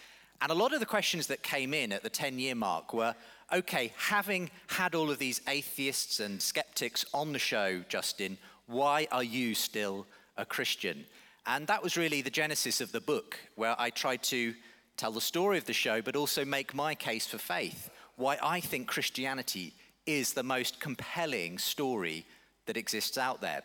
And 0.42 0.50
a 0.50 0.54
lot 0.54 0.72
of 0.72 0.80
the 0.80 0.86
questions 0.86 1.26
that 1.26 1.42
came 1.42 1.74
in 1.74 1.92
at 1.92 2.02
the 2.02 2.10
10 2.10 2.38
year 2.38 2.54
mark 2.54 2.94
were 2.94 3.14
okay, 3.52 3.92
having 3.96 4.50
had 4.68 4.94
all 4.94 5.10
of 5.10 5.18
these 5.18 5.40
atheists 5.48 6.20
and 6.20 6.40
skeptics 6.40 7.04
on 7.12 7.32
the 7.32 7.38
show, 7.38 7.82
Justin, 7.88 8.38
why 8.66 9.08
are 9.10 9.24
you 9.24 9.54
still 9.54 10.06
a 10.36 10.44
Christian? 10.44 11.04
And 11.46 11.66
that 11.66 11.82
was 11.82 11.96
really 11.96 12.22
the 12.22 12.30
genesis 12.30 12.80
of 12.80 12.92
the 12.92 13.00
book, 13.00 13.38
where 13.56 13.74
I 13.78 13.90
tried 13.90 14.22
to 14.24 14.54
tell 14.96 15.10
the 15.10 15.20
story 15.20 15.58
of 15.58 15.64
the 15.64 15.72
show, 15.72 16.00
but 16.00 16.14
also 16.14 16.44
make 16.44 16.74
my 16.74 16.94
case 16.94 17.26
for 17.26 17.38
faith, 17.38 17.90
why 18.16 18.38
I 18.42 18.60
think 18.60 18.86
Christianity 18.86 19.74
is 20.06 20.32
the 20.32 20.42
most 20.42 20.80
compelling 20.80 21.58
story 21.58 22.26
that 22.66 22.76
exists 22.76 23.18
out 23.18 23.40
there. 23.40 23.62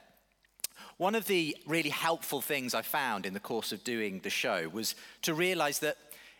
One 0.98 1.14
of 1.14 1.28
the 1.28 1.58
really 1.68 1.90
helpful 1.90 2.40
things 2.40 2.74
I 2.74 2.82
found 2.82 3.26
in 3.26 3.34
the 3.34 3.40
course 3.40 3.74
of 3.74 3.84
doing 3.84 4.22
the 4.22 4.30
show 4.30 4.70
was 4.70 4.96
to 5.24 5.34
realize 5.34 5.80
that 5.80 5.98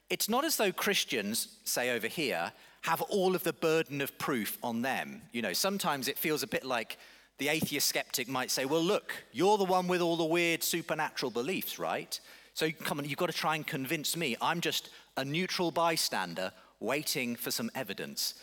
it's 0.10 0.30
not 0.30 0.46
as 0.46 0.58
though 0.58 0.72
Christians, 0.72 1.58
say 1.64 1.96
over 1.96 2.08
here, 2.08 2.52
have 2.82 3.02
all 3.04 3.36
of 3.36 3.44
the 3.44 3.54
burden 3.54 4.02
of 4.02 4.18
proof 4.20 4.58
on 4.62 4.82
them. 4.82 5.22
You 5.32 5.42
know, 5.42 5.54
sometimes 5.54 6.08
it 6.08 6.18
feels 6.18 6.44
a 6.44 6.48
bit 6.48 6.64
like 6.64 6.98
the 7.38 7.48
atheist 7.50 7.88
skeptic 7.88 8.28
might 8.28 8.52
say, 8.52 8.66
Well, 8.66 8.84
look, 8.84 9.14
you're 9.32 9.58
the 9.58 9.66
one 9.66 9.88
with 9.88 10.02
all 10.02 10.16
the 10.16 10.26
weird 10.26 10.64
supernatural 10.64 11.32
beliefs, 11.32 11.80
right? 11.80 12.20
So 12.54 12.72
come 12.72 13.00
on, 13.00 13.06
you've 13.06 13.18
got 13.18 13.26
to 13.26 13.34
try 13.34 13.56
and 13.56 13.66
convince 13.66 14.16
me. 14.16 14.38
I'm 14.42 14.62
just 14.62 14.90
a 15.18 15.26
neutral 15.26 15.72
bystander 15.72 16.52
waiting 16.80 17.36
for 17.36 17.52
some 17.52 17.70
evidence. 17.76 18.36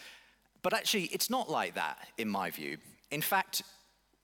But 0.62 0.74
actually, 0.74 1.04
it's 1.04 1.30
not 1.30 1.50
like 1.50 1.74
that, 1.74 1.98
in 2.18 2.28
my 2.28 2.50
view. 2.50 2.76
In 3.10 3.22
fact, 3.22 3.62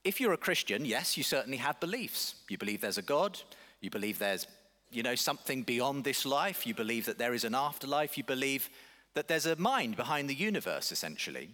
if 0.03 0.21
you're 0.21 0.33
a 0.33 0.37
Christian, 0.37 0.85
yes, 0.85 1.17
you 1.17 1.23
certainly 1.23 1.57
have 1.57 1.79
beliefs. 1.79 2.35
You 2.49 2.57
believe 2.57 2.81
there's 2.81 2.97
a 2.97 3.03
God, 3.03 3.39
you 3.81 3.89
believe 3.89 4.19
there's, 4.19 4.47
you 4.91 5.03
know, 5.03 5.15
something 5.15 5.63
beyond 5.63 6.03
this 6.03 6.25
life, 6.25 6.65
you 6.65 6.73
believe 6.73 7.05
that 7.05 7.17
there 7.17 7.33
is 7.33 7.43
an 7.43 7.55
afterlife, 7.55 8.17
you 8.17 8.23
believe 8.23 8.69
that 9.13 9.27
there's 9.27 9.45
a 9.45 9.55
mind 9.55 9.95
behind 9.95 10.29
the 10.29 10.35
universe, 10.35 10.91
essentially. 10.91 11.49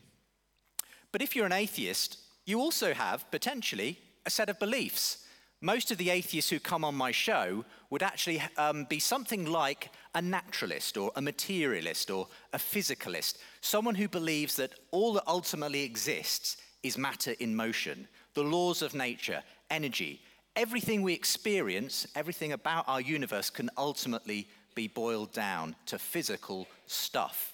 But 1.12 1.22
if 1.22 1.36
you're 1.36 1.46
an 1.46 1.51
atheist, 1.51 2.18
you 2.46 2.60
also 2.60 2.94
have 2.94 3.30
potentially 3.32 4.00
a 4.25 4.30
set 4.30 4.50
of 4.50 4.60
beliefs 4.60 5.25
most 5.65 5.89
of 5.89 5.98
the 5.98 6.12
atheists 6.12 6.51
who 6.51 6.60
come 6.60 6.84
on 6.84 6.94
my 6.94 7.12
show 7.12 7.65
would 7.89 8.04
actually 8.04 8.39
um, 8.58 8.86
be 8.86 9.00
something 9.00 9.46
like 9.46 9.89
a 10.13 10.22
naturalist 10.22 10.96
or 10.96 11.12
a 11.15 11.22
materialist 11.22 12.12
or 12.12 12.27
a 12.54 12.60
physicalist, 12.60 13.38
someone 13.62 13.96
who 13.96 14.08
believes 14.08 14.58
that 14.58 14.75
all 14.92 15.13
that 15.13 15.24
ultimately 15.27 15.82
exists 15.82 16.58
is 16.84 17.00
matter 17.00 17.34
in 17.39 17.56
motion, 17.56 18.08
the 18.36 18.44
laws 18.44 18.84
of 18.84 18.94
nature, 18.94 19.42
energy. 19.72 20.22
Everything 20.56 21.02
we 21.02 21.14
experience, 21.14 22.08
everything 22.16 22.52
about 22.52 22.86
our 22.88 23.02
universe 23.02 23.50
can 23.50 23.70
ultimately 23.78 24.48
be 24.74 24.88
boiled 24.88 25.32
down 25.32 25.76
to 25.86 25.98
physical 25.98 26.68
stuff. 26.86 27.54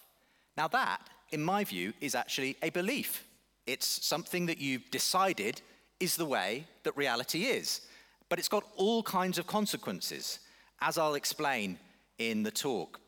Now, 0.58 0.67
that, 0.70 1.01
in 1.31 1.41
my 1.41 1.63
view, 1.63 1.93
is 2.01 2.15
actually 2.15 2.58
a 2.62 2.70
belief. 2.70 3.25
It's 3.67 3.88
something 4.05 4.48
that 4.48 4.60
you've 4.60 4.89
decided 4.91 5.62
is 6.00 6.15
the 6.15 6.25
way 6.25 6.65
that 6.84 6.98
reality 6.98 7.46
is. 7.46 7.81
But 8.27 8.39
it's 8.39 8.50
got 8.50 8.65
all 8.75 9.03
kinds 9.03 9.38
of 9.38 9.48
consequences, 9.48 10.39
as 10.81 10.98
I'll 10.98 11.15
explain 11.15 11.77
in 12.17 12.43
the 12.43 12.51
talk. 12.51 13.00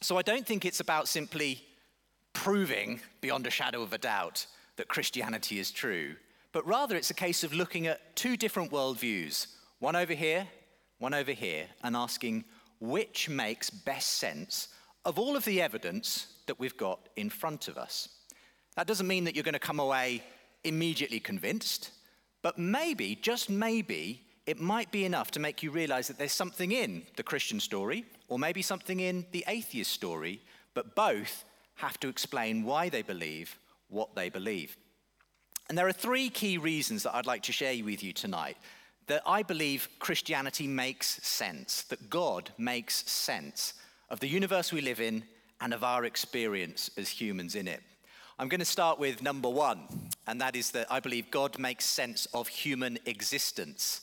So 0.00 0.18
I 0.18 0.22
don't 0.22 0.46
think 0.46 0.64
it's 0.64 0.80
about 0.80 1.08
simply 1.08 1.62
proving 2.32 3.00
beyond 3.20 3.46
a 3.46 3.50
shadow 3.50 3.82
of 3.82 3.92
a 3.92 3.98
doubt 3.98 4.46
that 4.76 4.88
Christianity 4.88 5.58
is 5.58 5.70
true, 5.70 6.16
but 6.54 6.66
rather 6.68 6.96
it's 6.96 7.10
a 7.10 7.14
case 7.14 7.42
of 7.42 7.52
looking 7.52 7.88
at 7.88 8.14
two 8.14 8.36
different 8.36 8.70
worldviews, 8.70 9.48
one 9.80 9.96
over 9.96 10.14
here, 10.14 10.46
one 11.00 11.12
over 11.12 11.32
here, 11.32 11.66
and 11.82 11.96
asking 11.96 12.44
which 12.78 13.28
makes 13.28 13.68
best 13.70 14.12
sense 14.12 14.68
of 15.04 15.18
all 15.18 15.36
of 15.36 15.44
the 15.44 15.60
evidence 15.60 16.28
that 16.46 16.60
we've 16.60 16.76
got 16.76 17.08
in 17.16 17.28
front 17.28 17.66
of 17.66 17.76
us. 17.76 18.08
That 18.76 18.86
doesn't 18.86 19.08
mean 19.08 19.24
that 19.24 19.34
you're 19.34 19.42
going 19.42 19.54
to 19.54 19.58
come 19.58 19.80
away 19.80 20.22
immediately 20.62 21.18
convinced, 21.18 21.90
but 22.40 22.56
maybe, 22.56 23.16
just 23.16 23.50
maybe, 23.50 24.22
it 24.46 24.60
might 24.60 24.92
be 24.92 25.04
enough 25.04 25.32
to 25.32 25.40
make 25.40 25.60
you 25.60 25.72
realize 25.72 26.06
that 26.06 26.18
there's 26.18 26.32
something 26.32 26.70
in 26.70 27.02
the 27.16 27.24
Christian 27.24 27.58
story, 27.58 28.04
or 28.28 28.38
maybe 28.38 28.62
something 28.62 29.00
in 29.00 29.26
the 29.32 29.44
atheist 29.48 29.90
story, 29.90 30.40
but 30.72 30.94
both 30.94 31.44
have 31.74 31.98
to 31.98 32.08
explain 32.08 32.62
why 32.62 32.88
they 32.88 33.02
believe 33.02 33.58
what 33.88 34.14
they 34.14 34.28
believe. 34.28 34.76
And 35.68 35.78
there 35.78 35.88
are 35.88 35.92
three 35.92 36.28
key 36.28 36.58
reasons 36.58 37.02
that 37.02 37.14
I'd 37.14 37.26
like 37.26 37.42
to 37.44 37.52
share 37.52 37.82
with 37.84 38.02
you 38.02 38.12
tonight 38.12 38.56
that 39.06 39.22
I 39.26 39.42
believe 39.42 39.88
Christianity 39.98 40.66
makes 40.66 41.06
sense, 41.26 41.82
that 41.84 42.08
God 42.08 42.50
makes 42.56 43.10
sense 43.10 43.74
of 44.08 44.20
the 44.20 44.28
universe 44.28 44.72
we 44.72 44.80
live 44.80 45.00
in 45.00 45.24
and 45.60 45.74
of 45.74 45.84
our 45.84 46.04
experience 46.04 46.90
as 46.96 47.08
humans 47.08 47.54
in 47.54 47.68
it. 47.68 47.82
I'm 48.38 48.48
going 48.48 48.60
to 48.60 48.66
start 48.66 48.98
with 48.98 49.22
number 49.22 49.48
one, 49.48 49.80
and 50.26 50.40
that 50.40 50.56
is 50.56 50.72
that 50.72 50.90
I 50.90 51.00
believe 51.00 51.30
God 51.30 51.58
makes 51.58 51.84
sense 51.84 52.26
of 52.34 52.48
human 52.48 52.98
existence. 53.06 54.00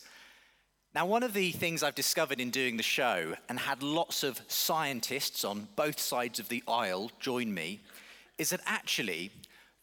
Now, 0.96 1.06
one 1.06 1.24
of 1.24 1.34
the 1.34 1.52
things 1.52 1.84
I've 1.84 1.96
discovered 1.96 2.40
in 2.40 2.50
doing 2.50 2.78
the 2.78 2.84
show, 2.84 3.36
and 3.50 3.60
had 3.60 3.84
lots 3.84 4.24
of 4.24 4.42
scientists 4.48 5.44
on 5.44 5.68
both 5.76 6.00
sides 6.00 6.40
of 6.40 6.50
the 6.50 6.64
aisle 6.68 7.12
join 7.20 7.54
me, 7.54 7.82
is 8.38 8.50
that 8.52 8.62
actually 8.66 9.32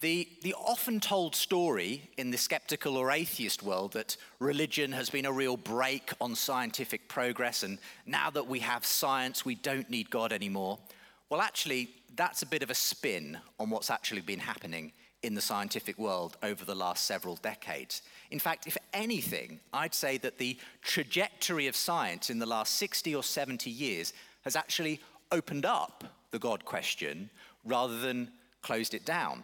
the, 0.00 0.28
the 0.42 0.54
often 0.54 1.00
told 1.00 1.34
story 1.34 2.08
in 2.16 2.30
the 2.30 2.38
skeptical 2.38 2.96
or 2.96 3.10
atheist 3.10 3.62
world 3.62 3.94
that 3.94 4.16
religion 4.38 4.92
has 4.92 5.10
been 5.10 5.26
a 5.26 5.32
real 5.32 5.56
brake 5.56 6.12
on 6.20 6.36
scientific 6.36 7.08
progress, 7.08 7.64
and 7.64 7.78
now 8.06 8.30
that 8.30 8.46
we 8.46 8.60
have 8.60 8.84
science, 8.84 9.44
we 9.44 9.56
don't 9.56 9.90
need 9.90 10.08
God 10.08 10.32
anymore. 10.32 10.78
Well, 11.30 11.40
actually, 11.40 11.90
that's 12.14 12.42
a 12.42 12.46
bit 12.46 12.62
of 12.62 12.70
a 12.70 12.74
spin 12.74 13.38
on 13.58 13.70
what's 13.70 13.90
actually 13.90 14.20
been 14.20 14.38
happening 14.38 14.92
in 15.24 15.34
the 15.34 15.40
scientific 15.40 15.98
world 15.98 16.36
over 16.44 16.64
the 16.64 16.74
last 16.76 17.04
several 17.04 17.34
decades. 17.36 18.02
In 18.30 18.38
fact, 18.38 18.68
if 18.68 18.78
anything, 18.92 19.58
I'd 19.72 19.94
say 19.94 20.16
that 20.18 20.38
the 20.38 20.56
trajectory 20.82 21.66
of 21.66 21.74
science 21.74 22.30
in 22.30 22.38
the 22.38 22.46
last 22.46 22.76
60 22.76 23.16
or 23.16 23.24
70 23.24 23.68
years 23.68 24.12
has 24.42 24.54
actually 24.54 25.00
opened 25.32 25.66
up 25.66 26.04
the 26.30 26.38
God 26.38 26.64
question 26.64 27.30
rather 27.64 27.98
than 27.98 28.30
closed 28.62 28.94
it 28.94 29.04
down. 29.04 29.42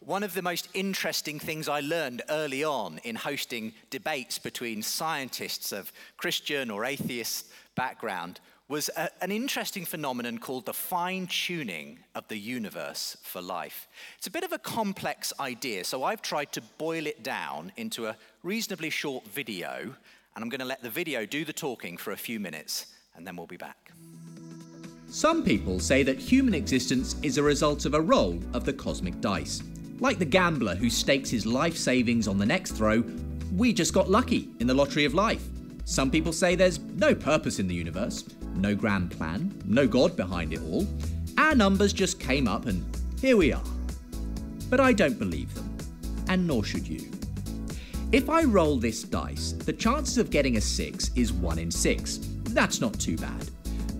One 0.00 0.22
of 0.22 0.34
the 0.34 0.42
most 0.42 0.68
interesting 0.74 1.38
things 1.38 1.68
I 1.68 1.80
learned 1.80 2.22
early 2.28 2.64
on 2.64 2.98
in 3.04 3.16
hosting 3.16 3.72
debates 3.90 4.38
between 4.38 4.82
scientists 4.82 5.72
of 5.72 5.92
Christian 6.16 6.70
or 6.70 6.84
atheist 6.84 7.46
background 7.74 8.40
was 8.68 8.88
a, 8.96 9.10
an 9.22 9.30
interesting 9.30 9.84
phenomenon 9.84 10.38
called 10.38 10.64
the 10.66 10.72
fine 10.72 11.26
tuning 11.26 11.98
of 12.14 12.26
the 12.28 12.38
universe 12.38 13.16
for 13.22 13.42
life. 13.42 13.88
It's 14.16 14.26
a 14.26 14.30
bit 14.30 14.44
of 14.44 14.52
a 14.52 14.58
complex 14.58 15.32
idea, 15.38 15.84
so 15.84 16.02
I've 16.02 16.22
tried 16.22 16.52
to 16.52 16.62
boil 16.78 17.06
it 17.06 17.22
down 17.22 17.72
into 17.76 18.06
a 18.06 18.16
reasonably 18.42 18.90
short 18.90 19.26
video, 19.28 19.94
and 20.34 20.42
I'm 20.42 20.48
going 20.48 20.60
to 20.60 20.66
let 20.66 20.82
the 20.82 20.90
video 20.90 21.26
do 21.26 21.44
the 21.44 21.52
talking 21.52 21.96
for 21.98 22.12
a 22.12 22.16
few 22.16 22.40
minutes, 22.40 22.86
and 23.14 23.26
then 23.26 23.36
we'll 23.36 23.46
be 23.46 23.58
back. 23.58 23.92
Some 25.14 25.44
people 25.44 25.78
say 25.78 26.02
that 26.02 26.18
human 26.18 26.54
existence 26.54 27.14
is 27.22 27.38
a 27.38 27.42
result 27.44 27.86
of 27.86 27.94
a 27.94 28.00
roll 28.00 28.40
of 28.52 28.64
the 28.64 28.72
cosmic 28.72 29.20
dice. 29.20 29.62
Like 30.00 30.18
the 30.18 30.24
gambler 30.24 30.74
who 30.74 30.90
stakes 30.90 31.30
his 31.30 31.46
life 31.46 31.76
savings 31.76 32.26
on 32.26 32.36
the 32.36 32.44
next 32.44 32.72
throw, 32.72 33.04
we 33.54 33.72
just 33.72 33.94
got 33.94 34.10
lucky 34.10 34.48
in 34.58 34.66
the 34.66 34.74
lottery 34.74 35.04
of 35.04 35.14
life. 35.14 35.46
Some 35.84 36.10
people 36.10 36.32
say 36.32 36.56
there's 36.56 36.80
no 36.80 37.14
purpose 37.14 37.60
in 37.60 37.68
the 37.68 37.74
universe, 37.76 38.24
no 38.56 38.74
grand 38.74 39.12
plan, 39.12 39.56
no 39.64 39.86
God 39.86 40.16
behind 40.16 40.52
it 40.52 40.60
all. 40.62 40.84
Our 41.38 41.54
numbers 41.54 41.92
just 41.92 42.18
came 42.18 42.48
up 42.48 42.66
and 42.66 42.84
here 43.20 43.36
we 43.36 43.52
are. 43.52 43.62
But 44.68 44.80
I 44.80 44.92
don't 44.92 45.16
believe 45.16 45.54
them, 45.54 45.78
and 46.28 46.44
nor 46.44 46.64
should 46.64 46.88
you. 46.88 47.08
If 48.10 48.28
I 48.28 48.42
roll 48.42 48.78
this 48.78 49.04
dice, 49.04 49.52
the 49.52 49.74
chances 49.74 50.18
of 50.18 50.30
getting 50.30 50.56
a 50.56 50.60
6 50.60 51.12
is 51.14 51.32
1 51.32 51.60
in 51.60 51.70
6. 51.70 52.18
That's 52.46 52.80
not 52.80 52.98
too 52.98 53.16
bad. 53.16 53.48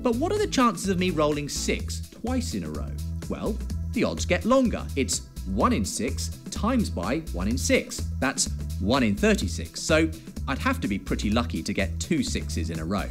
But 0.04 0.16
what 0.16 0.32
are 0.32 0.38
the 0.38 0.46
chances 0.46 0.90
of 0.90 0.98
me 0.98 1.08
rolling 1.08 1.48
6 1.48 2.10
twice 2.10 2.52
in 2.52 2.64
a 2.64 2.68
row? 2.68 2.90
Well, 3.30 3.56
the 3.94 4.04
odds 4.04 4.26
get 4.26 4.44
longer. 4.44 4.84
It's 4.96 5.22
1 5.46 5.72
in 5.72 5.82
6 5.82 6.28
times 6.50 6.90
by 6.90 7.20
1 7.32 7.48
in 7.48 7.56
6. 7.56 7.96
That's 8.20 8.50
1 8.80 9.02
in 9.02 9.14
36. 9.16 9.80
So 9.80 10.10
I'd 10.46 10.58
have 10.58 10.78
to 10.82 10.88
be 10.88 10.98
pretty 10.98 11.30
lucky 11.30 11.62
to 11.62 11.72
get 11.72 11.98
two 11.98 12.22
sixes 12.22 12.68
in 12.68 12.80
a 12.80 12.84
row. 12.84 13.06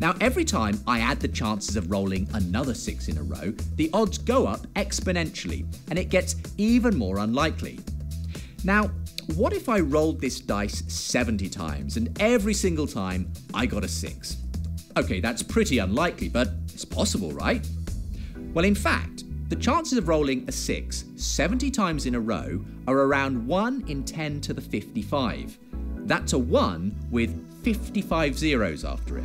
Now, 0.00 0.14
every 0.20 0.44
time 0.44 0.78
I 0.86 1.00
add 1.00 1.18
the 1.18 1.28
chances 1.28 1.76
of 1.76 1.90
rolling 1.90 2.28
another 2.34 2.74
six 2.74 3.08
in 3.08 3.16
a 3.16 3.22
row, 3.22 3.54
the 3.76 3.88
odds 3.94 4.18
go 4.18 4.46
up 4.46 4.66
exponentially 4.74 5.64
and 5.88 5.98
it 5.98 6.10
gets 6.10 6.36
even 6.58 6.94
more 6.94 7.20
unlikely. 7.20 7.80
Now, 8.64 8.90
what 9.36 9.54
if 9.54 9.70
I 9.70 9.80
rolled 9.80 10.20
this 10.20 10.40
dice 10.40 10.82
70 10.92 11.48
times 11.48 11.96
and 11.96 12.14
every 12.20 12.52
single 12.52 12.86
time 12.86 13.32
I 13.54 13.64
got 13.64 13.82
a 13.82 13.88
six? 13.88 14.41
Okay, 14.96 15.20
that's 15.20 15.42
pretty 15.42 15.78
unlikely, 15.78 16.28
but 16.28 16.50
it's 16.72 16.84
possible, 16.84 17.32
right? 17.32 17.66
Well, 18.52 18.66
in 18.66 18.74
fact, 18.74 19.24
the 19.48 19.56
chances 19.56 19.96
of 19.96 20.08
rolling 20.08 20.44
a 20.48 20.52
6 20.52 21.04
70 21.16 21.70
times 21.70 22.04
in 22.04 22.14
a 22.14 22.20
row 22.20 22.62
are 22.86 22.98
around 22.98 23.46
1 23.46 23.84
in 23.88 24.04
10 24.04 24.40
to 24.42 24.52
the 24.52 24.60
55. 24.60 25.58
That's 26.06 26.34
a 26.34 26.38
1 26.38 27.08
with 27.10 27.64
55 27.64 28.38
zeros 28.38 28.84
after 28.84 29.18
it. 29.18 29.24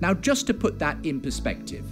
Now, 0.00 0.12
just 0.12 0.46
to 0.48 0.54
put 0.54 0.78
that 0.78 0.98
in 1.06 1.22
perspective, 1.22 1.86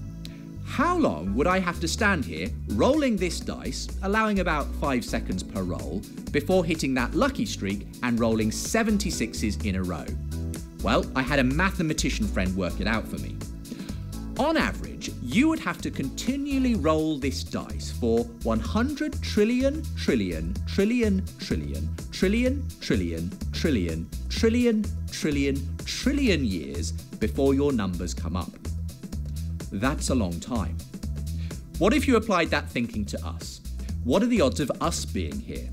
how 0.67 0.99
long 0.99 1.35
would 1.35 1.47
I 1.47 1.61
have 1.61 1.81
to 1.81 1.89
stand 1.89 2.25
here 2.25 2.51
rolling 2.71 3.17
this 3.17 3.41
dice, 3.41 3.89
allowing 4.03 4.41
about 4.41 4.67
5 4.75 5.05
seconds 5.05 5.43
per 5.43 5.63
roll, 5.63 6.03
before 6.33 6.67
hitting 6.67 6.93
that 6.95 7.15
lucky 7.15 7.47
streak 7.47 7.87
and 8.03 8.21
rolling 8.21 8.51
76s 8.51 9.65
in 9.65 9.77
a 9.77 9.83
row? 9.83 10.05
Well, 10.85 11.07
I 11.17 11.23
had 11.23 11.39
a 11.39 11.45
mathematician 11.45 12.27
friend 12.27 12.55
work 12.55 12.79
it 12.79 12.87
out 12.87 13.09
for 13.09 13.17
me. 13.17 13.39
On 14.39 14.59
average, 14.59 15.11
you 15.23 15.49
would 15.49 15.59
have 15.61 15.81
to 15.81 15.91
continually 15.91 16.75
roll 16.75 17.17
this 17.17 17.43
dice 17.43 17.91
for 17.91 18.25
100 18.43 19.23
trillion, 19.23 19.83
trillion, 19.97 20.55
trillion, 20.67 21.25
trillion, 21.41 21.95
trillion, 22.11 22.69
trillion, 22.83 23.31
trillion, 23.51 24.11
trillion, 24.35 24.85
trillion, 25.11 25.77
trillion 25.87 26.45
years 26.45 26.93
before 26.93 27.55
your 27.55 27.73
numbers 27.73 28.13
come 28.13 28.37
up. 28.37 28.53
That's 29.73 30.11
a 30.11 30.15
long 30.15 30.39
time. 30.39 30.77
What 31.79 31.95
if 31.95 32.07
you 32.07 32.17
applied 32.17 32.51
that 32.51 32.69
thinking 32.69 33.07
to 33.07 33.27
us? 33.27 33.63
What 34.05 34.23
are 34.23 34.27
the 34.27 34.43
odds 34.43 34.61
of 34.61 34.71
us 34.83 35.07
being 35.07 35.41
here? 35.41 35.71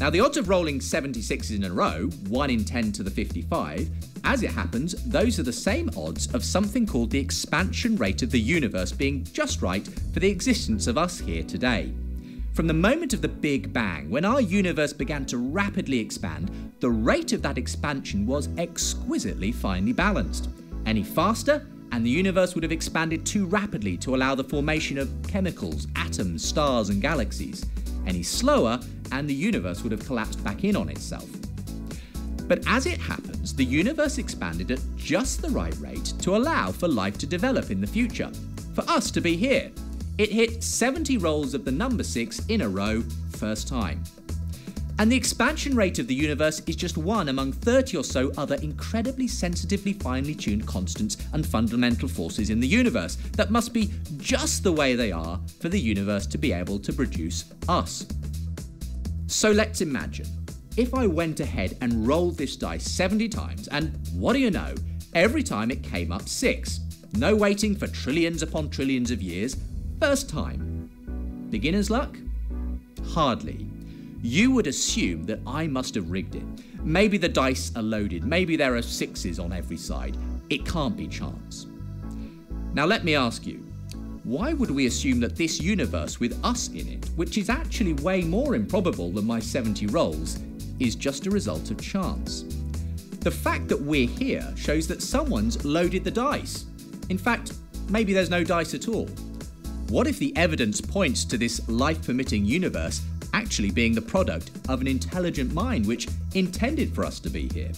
Now, 0.00 0.10
the 0.10 0.20
odds 0.20 0.36
of 0.36 0.48
rolling 0.48 0.80
76s 0.80 1.54
in 1.54 1.64
a 1.64 1.72
row, 1.72 2.08
1 2.28 2.50
in 2.50 2.64
10 2.64 2.92
to 2.92 3.02
the 3.04 3.10
55, 3.10 3.88
as 4.24 4.42
it 4.42 4.50
happens, 4.50 4.94
those 5.04 5.38
are 5.38 5.44
the 5.44 5.52
same 5.52 5.88
odds 5.96 6.32
of 6.34 6.44
something 6.44 6.84
called 6.84 7.10
the 7.10 7.18
expansion 7.18 7.96
rate 7.96 8.22
of 8.22 8.30
the 8.30 8.40
universe 8.40 8.90
being 8.90 9.22
just 9.32 9.62
right 9.62 9.86
for 10.12 10.18
the 10.18 10.28
existence 10.28 10.88
of 10.88 10.98
us 10.98 11.20
here 11.20 11.44
today. 11.44 11.92
From 12.54 12.66
the 12.66 12.74
moment 12.74 13.12
of 13.12 13.22
the 13.22 13.28
Big 13.28 13.72
Bang, 13.72 14.10
when 14.10 14.24
our 14.24 14.40
universe 14.40 14.92
began 14.92 15.26
to 15.26 15.38
rapidly 15.38 15.98
expand, 15.98 16.50
the 16.80 16.90
rate 16.90 17.32
of 17.32 17.42
that 17.42 17.58
expansion 17.58 18.26
was 18.26 18.48
exquisitely 18.58 19.52
finely 19.52 19.92
balanced. 19.92 20.48
Any 20.86 21.02
faster, 21.02 21.66
and 21.92 22.04
the 22.04 22.10
universe 22.10 22.54
would 22.54 22.64
have 22.64 22.72
expanded 22.72 23.24
too 23.24 23.46
rapidly 23.46 23.96
to 23.98 24.14
allow 24.16 24.34
the 24.34 24.44
formation 24.44 24.98
of 24.98 25.12
chemicals, 25.28 25.86
atoms, 25.94 26.44
stars, 26.44 26.88
and 26.88 27.00
galaxies. 27.00 27.64
Any 28.06 28.22
slower, 28.22 28.80
and 29.14 29.28
the 29.28 29.34
universe 29.34 29.82
would 29.82 29.92
have 29.92 30.04
collapsed 30.04 30.42
back 30.42 30.64
in 30.64 30.76
on 30.76 30.88
itself. 30.88 31.28
But 32.48 32.62
as 32.66 32.86
it 32.86 32.98
happens, 32.98 33.54
the 33.54 33.64
universe 33.64 34.18
expanded 34.18 34.70
at 34.70 34.80
just 34.96 35.40
the 35.40 35.50
right 35.50 35.74
rate 35.78 36.12
to 36.20 36.36
allow 36.36 36.72
for 36.72 36.88
life 36.88 37.16
to 37.18 37.26
develop 37.26 37.70
in 37.70 37.80
the 37.80 37.86
future, 37.86 38.30
for 38.74 38.82
us 38.90 39.10
to 39.12 39.20
be 39.20 39.36
here. 39.36 39.70
It 40.18 40.30
hit 40.30 40.62
70 40.62 41.16
rolls 41.18 41.54
of 41.54 41.64
the 41.64 41.72
number 41.72 42.02
6 42.02 42.46
in 42.46 42.60
a 42.60 42.68
row, 42.68 43.02
first 43.36 43.68
time. 43.68 44.02
And 44.98 45.10
the 45.10 45.16
expansion 45.16 45.74
rate 45.74 45.98
of 45.98 46.06
the 46.06 46.14
universe 46.14 46.60
is 46.66 46.76
just 46.76 46.96
one 46.96 47.28
among 47.28 47.52
30 47.52 47.96
or 47.96 48.04
so 48.04 48.30
other 48.36 48.56
incredibly 48.56 49.26
sensitively 49.26 49.92
finely 49.92 50.34
tuned 50.34 50.66
constants 50.66 51.16
and 51.32 51.44
fundamental 51.44 52.08
forces 52.08 52.50
in 52.50 52.60
the 52.60 52.68
universe 52.68 53.16
that 53.32 53.50
must 53.50 53.72
be 53.72 53.90
just 54.18 54.62
the 54.62 54.72
way 54.72 54.94
they 54.94 55.10
are 55.10 55.40
for 55.58 55.68
the 55.68 55.80
universe 55.80 56.26
to 56.26 56.38
be 56.38 56.52
able 56.52 56.78
to 56.78 56.92
produce 56.92 57.44
us. 57.68 58.06
So 59.34 59.50
let's 59.50 59.80
imagine 59.80 60.28
if 60.76 60.94
I 60.94 61.08
went 61.08 61.40
ahead 61.40 61.76
and 61.80 62.06
rolled 62.06 62.38
this 62.38 62.54
dice 62.54 62.84
70 62.84 63.28
times, 63.28 63.66
and 63.66 63.98
what 64.14 64.34
do 64.34 64.38
you 64.38 64.50
know? 64.50 64.74
Every 65.12 65.42
time 65.42 65.72
it 65.72 65.82
came 65.82 66.12
up 66.12 66.28
6. 66.28 66.80
No 67.14 67.34
waiting 67.34 67.74
for 67.74 67.88
trillions 67.88 68.42
upon 68.42 68.70
trillions 68.70 69.10
of 69.10 69.20
years. 69.20 69.56
First 70.00 70.30
time. 70.30 70.88
Beginner's 71.50 71.90
luck? 71.90 72.16
Hardly 73.08 73.66
you 74.22 74.52
would 74.52 74.68
assume 74.68 75.24
that 75.24 75.40
I 75.46 75.66
must 75.66 75.96
have 75.96 76.10
rigged 76.10 76.36
it. 76.36 76.44
Maybe 76.82 77.18
the 77.18 77.28
dice 77.28 77.72
are 77.76 77.82
loaded, 77.82 78.24
maybe 78.24 78.56
there 78.56 78.76
are 78.76 78.82
sixes 78.82 79.38
on 79.40 79.52
every 79.52 79.76
side. 79.76 80.16
It 80.48 80.64
can't 80.64 80.96
be 80.96 81.08
chance. 81.08 81.66
Now, 82.72 82.86
let 82.86 83.04
me 83.04 83.16
ask 83.16 83.46
you 83.46 83.63
why 84.24 84.52
would 84.52 84.70
we 84.70 84.86
assume 84.86 85.20
that 85.20 85.36
this 85.36 85.60
universe 85.60 86.18
with 86.18 86.38
us 86.44 86.68
in 86.68 86.88
it, 86.88 87.06
which 87.16 87.38
is 87.38 87.48
actually 87.48 87.92
way 87.94 88.22
more 88.22 88.54
improbable 88.54 89.10
than 89.12 89.26
my 89.26 89.38
70 89.38 89.86
rolls, 89.86 90.40
is 90.80 90.96
just 90.96 91.26
a 91.26 91.30
result 91.30 91.70
of 91.70 91.80
chance? 91.80 92.42
The 93.20 93.30
fact 93.30 93.68
that 93.68 93.80
we're 93.80 94.08
here 94.08 94.52
shows 94.56 94.88
that 94.88 95.02
someone's 95.02 95.64
loaded 95.64 96.04
the 96.04 96.10
dice. 96.10 96.66
In 97.10 97.18
fact, 97.18 97.52
maybe 97.88 98.12
there's 98.12 98.30
no 98.30 98.42
dice 98.42 98.74
at 98.74 98.88
all. 98.88 99.06
What 99.88 100.06
if 100.06 100.18
the 100.18 100.36
evidence 100.36 100.80
points 100.80 101.24
to 101.26 101.38
this 101.38 101.66
life 101.68 102.04
permitting 102.04 102.44
universe 102.44 103.02
actually 103.34 103.70
being 103.70 103.92
the 103.92 104.00
product 104.00 104.52
of 104.68 104.80
an 104.80 104.86
intelligent 104.86 105.52
mind 105.52 105.84
which 105.84 106.08
intended 106.34 106.94
for 106.94 107.04
us 107.04 107.18
to 107.20 107.28
be 107.28 107.50
here. 107.52 107.72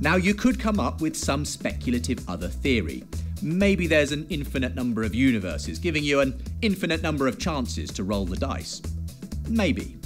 Now, 0.00 0.16
you 0.16 0.34
could 0.34 0.60
come 0.60 0.78
up 0.78 1.00
with 1.00 1.16
some 1.16 1.44
speculative 1.44 2.28
other 2.28 2.48
theory. 2.48 3.02
Maybe 3.42 3.86
there's 3.86 4.12
an 4.12 4.26
infinite 4.30 4.74
number 4.74 5.02
of 5.04 5.14
universes, 5.14 5.78
giving 5.78 6.02
you 6.02 6.20
an 6.20 6.42
infinite 6.62 7.02
number 7.02 7.26
of 7.28 7.38
chances 7.38 7.90
to 7.90 8.04
roll 8.04 8.24
the 8.24 8.36
dice. 8.36 8.82
Maybe. 9.48 9.96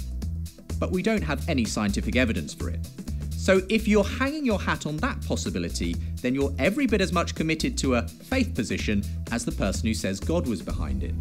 But 0.79 0.91
we 0.91 1.01
don't 1.01 1.23
have 1.23 1.47
any 1.49 1.65
scientific 1.65 2.15
evidence 2.15 2.53
for 2.53 2.69
it. 2.69 2.87
So 3.31 3.61
if 3.67 3.87
you're 3.87 4.03
hanging 4.03 4.45
your 4.45 4.61
hat 4.61 4.85
on 4.85 4.97
that 4.97 5.21
possibility, 5.25 5.95
then 6.21 6.33
you're 6.33 6.53
every 6.59 6.87
bit 6.87 7.01
as 7.01 7.11
much 7.11 7.35
committed 7.35 7.77
to 7.79 7.95
a 7.95 8.07
faith 8.07 8.55
position 8.55 9.03
as 9.31 9.43
the 9.43 9.51
person 9.51 9.87
who 9.87 9.93
says 9.93 10.19
God 10.19 10.47
was 10.47 10.61
behind 10.61 11.03
it. 11.03 11.13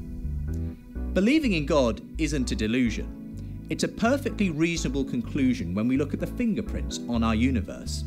Believing 1.14 1.54
in 1.54 1.66
God 1.66 2.00
isn't 2.18 2.52
a 2.52 2.56
delusion. 2.56 3.66
It's 3.70 3.84
a 3.84 3.88
perfectly 3.88 4.50
reasonable 4.50 5.04
conclusion 5.04 5.74
when 5.74 5.88
we 5.88 5.96
look 5.96 6.14
at 6.14 6.20
the 6.20 6.26
fingerprints 6.26 7.00
on 7.08 7.24
our 7.24 7.34
universe. 7.34 8.04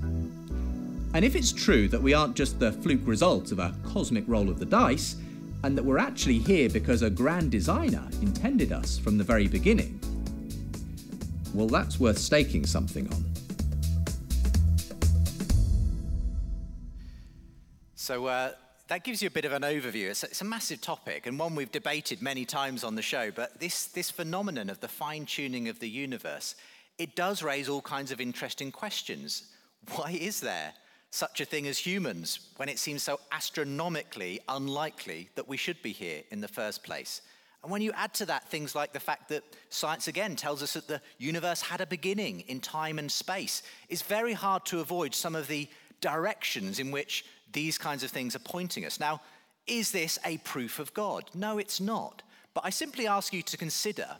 And 1.16 1.24
if 1.24 1.34
it's 1.34 1.54
true 1.54 1.88
that 1.88 2.02
we 2.02 2.14
aren't 2.14 2.36
just 2.36 2.60
the 2.60 2.74
fluke 2.74 3.08
result 3.08 3.54
of 3.54 3.60
a 3.60 3.74
cosmic 3.86 4.26
roll 4.28 4.50
of 4.50 4.60
the 4.60 4.66
dice, 4.66 5.16
and 5.64 5.78
that 5.78 5.84
we're 5.84 5.98
actually 5.98 6.40
here 6.40 6.68
because 6.70 7.04
a 7.04 7.10
grand 7.10 7.52
designer 7.52 8.06
intended 8.22 8.74
us 8.74 8.98
from 8.98 9.18
the 9.18 9.24
very 9.24 9.48
beginning, 9.48 9.98
well, 11.54 11.68
that's 11.68 12.02
worth 12.02 12.18
staking 12.18 12.66
something 12.66 13.08
on. 13.14 13.24
So, 17.96 18.26
uh, 18.26 18.52
that 18.90 19.06
gives 19.06 19.22
you 19.22 19.28
a 19.28 19.32
bit 19.32 19.46
of 19.46 19.54
an 19.54 19.62
overview. 19.62 20.10
It's, 20.10 20.26
it's, 20.26 20.42
a 20.42 20.46
massive 20.46 20.82
topic 20.82 21.28
and 21.28 21.40
one 21.40 21.56
we've 21.56 21.72
debated 21.72 22.22
many 22.22 22.44
times 22.44 22.84
on 22.84 22.96
the 22.96 23.02
show, 23.02 23.32
but 23.32 23.58
this, 23.62 23.86
this 23.86 24.12
phenomenon 24.12 24.70
of 24.70 24.82
the 24.82 24.90
fine 24.90 25.26
tuning 25.26 25.70
of 25.70 25.80
the 25.80 25.90
universe, 25.90 26.56
it 26.98 27.16
does 27.16 27.42
raise 27.42 27.70
all 27.70 27.82
kinds 27.82 28.12
of 28.12 28.20
interesting 28.20 28.70
questions. 28.70 29.44
Why 29.96 30.12
is 30.12 30.42
there 30.42 30.74
such 31.16 31.42
a 31.42 31.46
thing 31.46 31.66
as 31.68 31.78
humans 31.78 32.52
when 32.58 32.70
it 32.70 32.78
seems 32.78 33.02
so 33.02 33.20
astronomically 33.32 34.40
unlikely 34.50 35.30
that 35.36 35.48
we 35.48 35.58
should 35.58 35.82
be 35.82 35.92
here 35.92 36.22
in 36.32 36.42
the 36.42 36.48
first 36.48 36.84
place? 36.84 37.22
And 37.64 37.72
when 37.72 37.82
you 37.82 37.94
add 37.94 38.14
to 38.16 38.28
that 38.28 38.48
things 38.48 38.76
like 38.76 38.94
the 38.94 39.00
fact 39.00 39.30
that 39.30 39.44
science 39.70 40.08
again 40.08 40.36
tells 40.36 40.62
us 40.62 40.74
that 40.74 40.88
the 40.88 41.02
universe 41.18 41.62
had 41.62 41.82
a 41.82 41.88
beginning 41.88 42.42
in 42.42 42.60
time 42.60 43.00
and 43.00 43.12
space, 43.12 43.64
it's 43.90 44.04
very 44.04 44.34
hard 44.34 44.66
to 44.66 44.82
avoid 44.82 45.16
some 45.16 45.36
of 45.36 45.48
the 45.48 45.68
directions 46.00 46.80
in 46.80 46.92
which 46.92 47.26
these 47.52 47.78
kinds 47.78 48.04
of 48.04 48.12
things 48.12 48.36
are 48.36 48.40
pointing 48.40 48.86
us. 48.86 49.00
Now, 49.00 49.22
is 49.66 49.92
this 49.92 50.20
a 50.26 50.38
proof 50.40 50.78
of 50.78 50.94
God? 50.94 51.32
No, 51.34 51.58
it's 51.58 51.82
not. 51.82 52.22
But 52.54 52.66
I 52.66 52.70
simply 52.70 53.08
ask 53.08 53.34
you 53.34 53.42
to 53.42 53.58
consider 53.58 54.18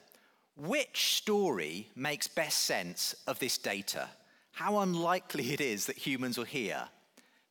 which 0.58 1.16
story 1.18 1.90
makes 1.96 2.28
best 2.28 2.64
sense 2.64 3.14
of 3.28 3.38
this 3.40 3.58
data? 3.58 4.10
How 4.54 4.80
unlikely 4.80 5.54
it 5.54 5.60
is 5.60 5.86
that 5.86 5.98
humans 5.98 6.38
will 6.38 6.46
hear. 6.46 6.88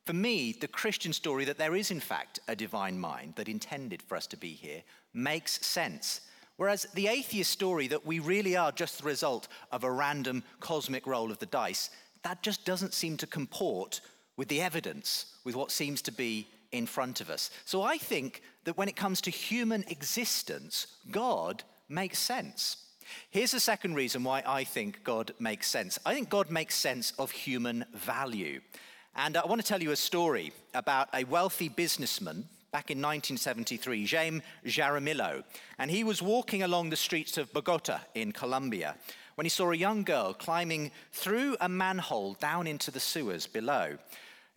For 0.05 0.13
me, 0.13 0.51
the 0.51 0.67
Christian 0.67 1.13
story 1.13 1.45
that 1.45 1.57
there 1.57 1.75
is, 1.75 1.89
in 1.89 1.99
fact, 1.99 2.39
a 2.47 2.55
divine 2.55 2.99
mind 2.99 3.33
that 3.35 3.49
intended 3.49 4.03
for 4.03 4.15
us 4.15 4.27
to 4.27 4.37
be 4.37 4.49
here 4.49 4.83
makes 5.13 5.65
sense. 5.65 6.21
Whereas 6.57 6.85
the 6.93 7.07
atheist 7.07 7.51
story 7.51 7.87
that 7.87 8.05
we 8.05 8.19
really 8.19 8.55
are 8.55 8.71
just 8.71 8.99
the 8.99 9.07
result 9.07 9.47
of 9.71 9.83
a 9.83 9.91
random 9.91 10.43
cosmic 10.59 11.07
roll 11.07 11.31
of 11.31 11.39
the 11.39 11.47
dice, 11.47 11.89
that 12.23 12.43
just 12.43 12.65
doesn't 12.65 12.93
seem 12.93 13.17
to 13.17 13.27
comport 13.27 13.99
with 14.37 14.47
the 14.47 14.61
evidence, 14.61 15.25
with 15.43 15.55
what 15.55 15.71
seems 15.71 16.01
to 16.03 16.11
be 16.11 16.47
in 16.71 16.85
front 16.85 17.19
of 17.19 17.29
us. 17.29 17.49
So 17.65 17.81
I 17.81 17.97
think 17.97 18.41
that 18.65 18.77
when 18.77 18.87
it 18.87 18.95
comes 18.95 19.21
to 19.21 19.31
human 19.31 19.83
existence, 19.87 20.87
God 21.09 21.63
makes 21.89 22.19
sense. 22.19 22.77
Here's 23.29 23.51
the 23.51 23.59
second 23.59 23.95
reason 23.95 24.23
why 24.23 24.43
I 24.45 24.63
think 24.63 25.03
God 25.03 25.33
makes 25.39 25.67
sense. 25.67 25.97
I 26.05 26.13
think 26.13 26.29
God 26.29 26.51
makes 26.51 26.75
sense 26.75 27.11
of 27.17 27.31
human 27.31 27.85
value. 27.93 28.61
And 29.17 29.37
I 29.37 29.45
want 29.45 29.61
to 29.61 29.67
tell 29.67 29.81
you 29.81 29.91
a 29.91 29.95
story 29.95 30.51
about 30.73 31.07
a 31.13 31.23
wealthy 31.23 31.69
businessman 31.69 32.49
back 32.73 32.91
in 32.91 32.97
1973, 32.97 34.05
Jaime 34.05 34.41
Jaramillo. 34.65 35.43
And 35.79 35.89
he 35.89 36.03
was 36.03 36.21
walking 36.21 36.63
along 36.63 36.89
the 36.89 36.97
streets 36.97 37.37
of 37.37 37.53
Bogota 37.53 38.01
in 38.13 38.33
Colombia 38.33 38.97
when 39.35 39.45
he 39.45 39.49
saw 39.49 39.71
a 39.71 39.77
young 39.77 40.03
girl 40.03 40.33
climbing 40.33 40.91
through 41.13 41.55
a 41.61 41.69
manhole 41.69 42.33
down 42.33 42.67
into 42.67 42.91
the 42.91 42.99
sewers 42.99 43.47
below. 43.47 43.97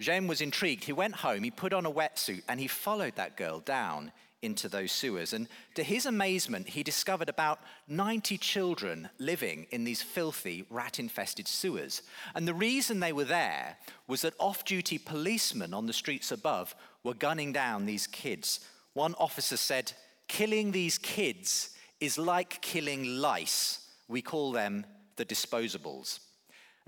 Jaime 0.05 0.27
was 0.27 0.40
intrigued. 0.40 0.83
He 0.83 0.92
went 0.92 1.14
home, 1.14 1.44
he 1.44 1.53
put 1.53 1.73
on 1.73 1.87
a 1.87 1.90
wetsuit, 1.90 2.42
and 2.49 2.59
he 2.59 2.66
followed 2.66 3.14
that 3.14 3.37
girl 3.37 3.61
down 3.61 4.11
into 4.42 4.68
those 4.68 4.92
sewers. 4.92 5.33
And 5.33 5.48
to 5.74 5.83
his 5.83 6.07
amazement, 6.07 6.68
he 6.68 6.83
discovered 6.83 7.29
about 7.29 7.61
90 7.88 8.38
children 8.38 9.09
living 9.18 9.66
in 9.70 9.85
these 9.85 10.03
filthy, 10.03 10.64
rat 10.70 10.98
infested 10.98 11.48
sewers. 11.48 12.03
And 12.35 12.46
the 12.46 12.55
reason 12.55 13.01
they 13.01 13.12
were 13.12 13.24
there 13.24 13.77
was 14.07 14.22
that 14.22 14.35
off 14.38 14.64
duty 14.64 14.98
policemen 14.98 15.74
on 15.74 15.87
the 15.87 15.92
streets 15.92 16.31
above 16.31 16.74
were 17.03 17.14
gunning 17.14 17.53
down 17.53 17.87
these 17.87 18.07
kids. 18.07 18.61
One 18.94 19.14
officer 19.18 19.57
said, 19.57 19.92
Killing 20.29 20.72
these 20.72 20.98
kids 20.98 21.70
is 22.01 22.18
like 22.18 22.61
killing 22.61 23.05
lice. 23.16 23.87
We 24.09 24.22
call 24.22 24.53
them 24.53 24.85
the 25.16 25.24
disposables. 25.24 26.20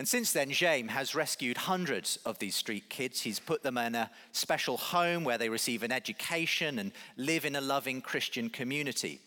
And 0.01 0.09
since 0.09 0.33
then, 0.33 0.51
James 0.51 0.93
has 0.93 1.15
rescued 1.15 1.59
hundreds 1.59 2.17
of 2.25 2.39
these 2.39 2.55
street 2.55 2.89
kids. 2.89 3.21
He's 3.21 3.39
put 3.39 3.63
them 3.63 3.77
in 3.77 3.95
a 3.95 4.11
special 4.33 4.79
home 4.79 5.25
where 5.25 5.37
they 5.37 5.51
receive 5.51 5.83
an 5.83 5.93
education 5.93 6.79
and 6.79 6.93
live 7.19 7.45
in 7.45 7.55
a 7.55 7.61
loving 7.61 8.01
Christian 8.01 8.49
community. 8.49 9.21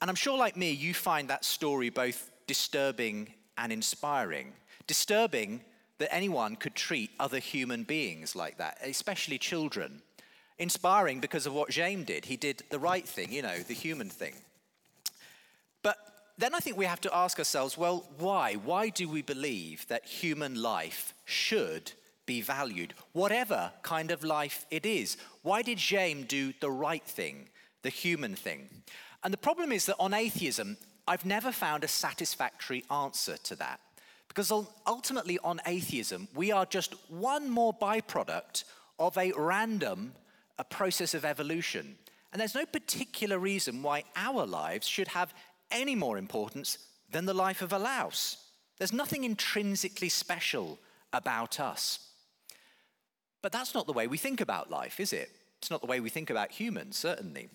And 0.00 0.08
I'm 0.08 0.16
sure, 0.16 0.38
like 0.38 0.56
me, 0.56 0.70
you 0.70 0.94
find 0.94 1.28
that 1.28 1.44
story 1.44 1.90
both 1.90 2.30
disturbing 2.46 3.34
and 3.58 3.70
inspiring. 3.70 4.54
Disturbing 4.86 5.60
that 5.98 6.10
anyone 6.10 6.56
could 6.56 6.74
treat 6.74 7.10
other 7.20 7.38
human 7.38 7.84
beings 7.84 8.34
like 8.34 8.56
that, 8.56 8.78
especially 8.82 9.36
children. 9.36 10.00
Inspiring 10.58 11.20
because 11.20 11.44
of 11.44 11.52
what 11.52 11.68
James 11.68 12.06
did. 12.06 12.24
He 12.24 12.38
did 12.38 12.62
the 12.70 12.78
right 12.78 13.06
thing, 13.06 13.30
you 13.30 13.42
know, 13.42 13.58
the 13.58 13.74
human 13.74 14.08
thing. 14.08 14.36
But 15.82 15.98
then 16.38 16.54
I 16.54 16.58
think 16.58 16.76
we 16.76 16.84
have 16.84 17.00
to 17.02 17.16
ask 17.16 17.38
ourselves 17.38 17.78
well, 17.78 18.08
why? 18.18 18.54
Why 18.54 18.88
do 18.88 19.08
we 19.08 19.22
believe 19.22 19.86
that 19.88 20.06
human 20.06 20.60
life 20.60 21.14
should 21.24 21.92
be 22.26 22.40
valued, 22.40 22.94
whatever 23.12 23.72
kind 23.82 24.10
of 24.10 24.24
life 24.24 24.66
it 24.70 24.84
is? 24.84 25.16
Why 25.42 25.62
did 25.62 25.78
James 25.78 26.26
do 26.26 26.52
the 26.60 26.70
right 26.70 27.04
thing, 27.04 27.48
the 27.82 27.90
human 27.90 28.34
thing? 28.34 28.68
And 29.22 29.32
the 29.32 29.38
problem 29.38 29.72
is 29.72 29.86
that 29.86 29.96
on 29.98 30.12
atheism, 30.12 30.76
I've 31.08 31.24
never 31.24 31.52
found 31.52 31.84
a 31.84 31.88
satisfactory 31.88 32.84
answer 32.90 33.36
to 33.44 33.56
that. 33.56 33.80
Because 34.28 34.52
ultimately, 34.86 35.38
on 35.42 35.60
atheism, 35.66 36.28
we 36.34 36.52
are 36.52 36.66
just 36.66 36.94
one 37.08 37.48
more 37.48 37.72
byproduct 37.72 38.64
of 38.98 39.16
a 39.16 39.32
random 39.36 40.12
a 40.58 40.64
process 40.64 41.14
of 41.14 41.24
evolution. 41.24 41.96
And 42.32 42.40
there's 42.40 42.54
no 42.54 42.66
particular 42.66 43.38
reason 43.38 43.82
why 43.82 44.04
our 44.14 44.46
lives 44.46 44.86
should 44.86 45.08
have 45.08 45.34
any 45.70 45.94
more 45.94 46.18
importance 46.18 46.78
than 47.10 47.26
the 47.26 47.34
life 47.34 47.62
of 47.62 47.72
a 47.72 47.78
louse. 47.78 48.38
There's 48.78 48.92
nothing 48.92 49.24
intrinsically 49.24 50.08
special 50.08 50.78
about 51.12 51.60
us. 51.60 52.00
But 53.42 53.52
that's 53.52 53.74
not 53.74 53.86
the 53.86 53.92
way 53.92 54.06
we 54.06 54.18
think 54.18 54.40
about 54.40 54.70
life, 54.70 55.00
is 55.00 55.12
it? 55.12 55.30
It's 55.58 55.70
not 55.70 55.80
the 55.80 55.86
way 55.86 56.00
we 56.00 56.10
think 56.10 56.30
about 56.30 56.50
humans, 56.50 56.96
certainly. 56.96 57.48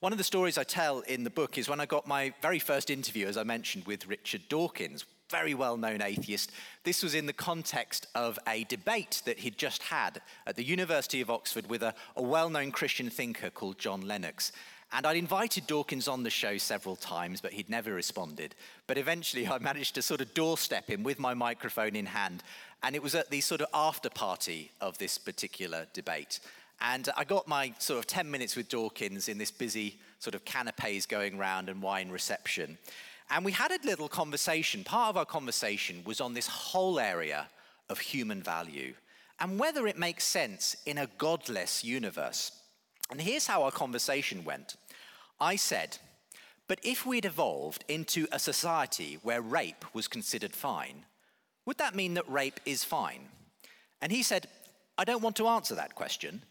One 0.00 0.12
of 0.12 0.18
the 0.18 0.24
stories 0.24 0.58
I 0.58 0.64
tell 0.64 1.00
in 1.00 1.24
the 1.24 1.30
book 1.30 1.56
is 1.56 1.68
when 1.68 1.80
I 1.80 1.86
got 1.86 2.06
my 2.06 2.32
very 2.42 2.58
first 2.58 2.90
interview, 2.90 3.26
as 3.26 3.36
I 3.36 3.42
mentioned, 3.44 3.86
with 3.86 4.06
Richard 4.06 4.42
Dawkins, 4.48 5.04
very 5.30 5.54
well 5.54 5.76
known 5.76 6.02
atheist. 6.02 6.52
This 6.84 7.02
was 7.02 7.14
in 7.14 7.26
the 7.26 7.32
context 7.32 8.06
of 8.14 8.38
a 8.46 8.64
debate 8.64 9.22
that 9.24 9.40
he'd 9.40 9.58
just 9.58 9.82
had 9.82 10.20
at 10.46 10.56
the 10.56 10.64
University 10.64 11.20
of 11.20 11.30
Oxford 11.30 11.68
with 11.68 11.82
a, 11.82 11.94
a 12.14 12.22
well 12.22 12.50
known 12.50 12.70
Christian 12.70 13.10
thinker 13.10 13.50
called 13.50 13.78
John 13.78 14.02
Lennox. 14.02 14.52
And 14.92 15.06
I'd 15.06 15.16
invited 15.16 15.66
Dawkins 15.66 16.08
on 16.08 16.22
the 16.22 16.30
show 16.30 16.58
several 16.58 16.96
times, 16.96 17.40
but 17.40 17.52
he'd 17.52 17.68
never 17.68 17.92
responded. 17.92 18.54
But 18.86 18.98
eventually 18.98 19.46
I 19.46 19.58
managed 19.58 19.94
to 19.96 20.02
sort 20.02 20.20
of 20.20 20.32
doorstep 20.32 20.88
him 20.88 21.02
with 21.02 21.18
my 21.18 21.34
microphone 21.34 21.96
in 21.96 22.06
hand. 22.06 22.42
And 22.82 22.94
it 22.94 23.02
was 23.02 23.14
at 23.14 23.30
the 23.30 23.40
sort 23.40 23.60
of 23.60 23.68
after 23.74 24.08
party 24.08 24.70
of 24.80 24.96
this 24.98 25.18
particular 25.18 25.86
debate. 25.92 26.40
And 26.80 27.08
I 27.16 27.24
got 27.24 27.48
my 27.48 27.74
sort 27.78 27.98
of 27.98 28.06
10 28.06 28.30
minutes 28.30 28.54
with 28.54 28.68
Dawkins 28.68 29.28
in 29.28 29.38
this 29.38 29.50
busy 29.50 29.98
sort 30.18 30.34
of 30.34 30.44
canapes 30.44 31.06
going 31.06 31.36
round 31.36 31.68
and 31.68 31.82
wine 31.82 32.10
reception. 32.10 32.78
And 33.30 33.44
we 33.44 33.52
had 33.52 33.72
a 33.72 33.84
little 33.84 34.08
conversation. 34.08 34.84
Part 34.84 35.10
of 35.10 35.16
our 35.16 35.24
conversation 35.24 36.02
was 36.04 36.20
on 36.20 36.34
this 36.34 36.46
whole 36.46 37.00
area 37.00 37.48
of 37.88 37.98
human 37.98 38.42
value 38.42 38.94
and 39.40 39.58
whether 39.58 39.86
it 39.86 39.98
makes 39.98 40.24
sense 40.24 40.76
in 40.86 40.98
a 40.98 41.08
godless 41.18 41.84
universe. 41.84 42.52
And 43.10 43.20
here's 43.20 43.46
how 43.46 43.62
our 43.62 43.70
conversation 43.70 44.44
went 44.44 44.76
I 45.40 45.56
said, 45.56 45.98
but 46.68 46.80
if 46.82 47.06
we'd 47.06 47.24
evolved 47.24 47.84
into 47.88 48.26
a 48.32 48.38
society 48.38 49.18
where 49.22 49.40
rape 49.40 49.84
was 49.92 50.08
considered 50.08 50.52
fine, 50.52 51.04
would 51.64 51.78
that 51.78 51.94
mean 51.94 52.14
that 52.14 52.28
rape 52.30 52.60
is 52.64 52.84
fine? 52.84 53.28
And 54.00 54.10
he 54.10 54.22
said, 54.22 54.48
I 54.98 55.04
don't 55.04 55.22
want 55.22 55.36
to 55.36 55.48
answer 55.48 55.74
that 55.74 55.94
question. 55.94 56.42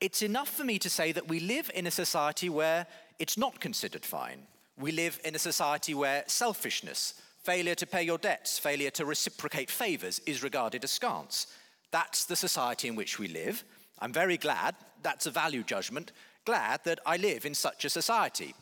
It's 0.00 0.22
enough 0.22 0.48
for 0.48 0.64
me 0.64 0.78
to 0.78 0.90
say 0.90 1.12
that 1.12 1.28
we 1.28 1.40
live 1.40 1.70
in 1.74 1.86
a 1.86 1.90
society 1.90 2.48
where 2.48 2.86
it's 3.18 3.36
not 3.36 3.60
considered 3.60 4.04
fine. 4.04 4.46
We 4.78 4.92
live 4.92 5.20
in 5.24 5.34
a 5.34 5.40
society 5.40 5.92
where 5.92 6.22
selfishness, 6.26 7.14
failure 7.42 7.74
to 7.74 7.86
pay 7.86 8.04
your 8.04 8.18
debts, 8.18 8.58
failure 8.58 8.90
to 8.90 9.04
reciprocate 9.04 9.70
favors 9.70 10.20
is 10.20 10.42
regarded 10.42 10.84
askance. 10.84 11.48
That's 11.90 12.26
the 12.26 12.36
society 12.36 12.86
in 12.86 12.94
which 12.94 13.18
we 13.18 13.28
live. 13.28 13.64
I'm 14.00 14.12
very 14.12 14.36
glad, 14.36 14.74
that's 15.02 15.26
a 15.26 15.30
value 15.30 15.62
judgment, 15.62 16.12
glad 16.44 16.80
that 16.84 17.00
I 17.04 17.16
live 17.16 17.44
in 17.44 17.54
such 17.54 17.84
a 17.84 17.90
society. 17.90 18.54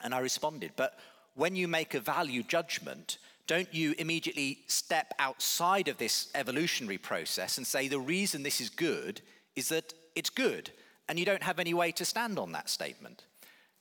And 0.00 0.14
I 0.14 0.18
responded, 0.20 0.72
but 0.76 0.98
when 1.34 1.56
you 1.56 1.68
make 1.68 1.94
a 1.94 2.00
value 2.00 2.42
judgment, 2.42 3.18
don't 3.46 3.72
you 3.74 3.94
immediately 3.98 4.60
step 4.66 5.12
outside 5.18 5.88
of 5.88 5.98
this 5.98 6.28
evolutionary 6.34 6.98
process 6.98 7.58
and 7.58 7.66
say 7.66 7.88
the 7.88 7.98
reason 7.98 8.42
this 8.42 8.60
is 8.60 8.70
good 8.70 9.20
is 9.56 9.68
that 9.70 9.92
it's 10.14 10.30
good, 10.30 10.70
and 11.08 11.18
you 11.18 11.24
don't 11.24 11.42
have 11.42 11.58
any 11.58 11.74
way 11.74 11.92
to 11.92 12.04
stand 12.04 12.38
on 12.38 12.52
that 12.52 12.70
statement? 12.70 13.24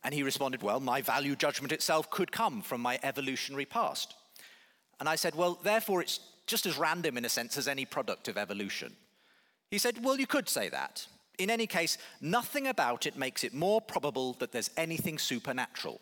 And 0.03 0.13
he 0.13 0.23
responded, 0.23 0.63
Well, 0.63 0.79
my 0.79 1.01
value 1.01 1.35
judgment 1.35 1.71
itself 1.71 2.09
could 2.09 2.31
come 2.31 2.61
from 2.61 2.81
my 2.81 2.99
evolutionary 3.03 3.65
past. 3.65 4.15
And 4.99 5.07
I 5.07 5.15
said, 5.15 5.35
Well, 5.35 5.59
therefore, 5.61 6.01
it's 6.01 6.19
just 6.47 6.65
as 6.65 6.77
random 6.77 7.17
in 7.17 7.25
a 7.25 7.29
sense 7.29 7.57
as 7.57 7.67
any 7.67 7.85
product 7.85 8.27
of 8.27 8.37
evolution. 8.37 8.95
He 9.71 9.77
said, 9.77 10.03
Well, 10.03 10.19
you 10.19 10.27
could 10.27 10.49
say 10.49 10.69
that. 10.69 11.07
In 11.37 11.49
any 11.49 11.67
case, 11.67 11.97
nothing 12.19 12.67
about 12.67 13.05
it 13.05 13.17
makes 13.17 13.43
it 13.43 13.53
more 13.53 13.79
probable 13.79 14.33
that 14.39 14.51
there's 14.51 14.71
anything 14.75 15.17
supernatural. 15.17 16.01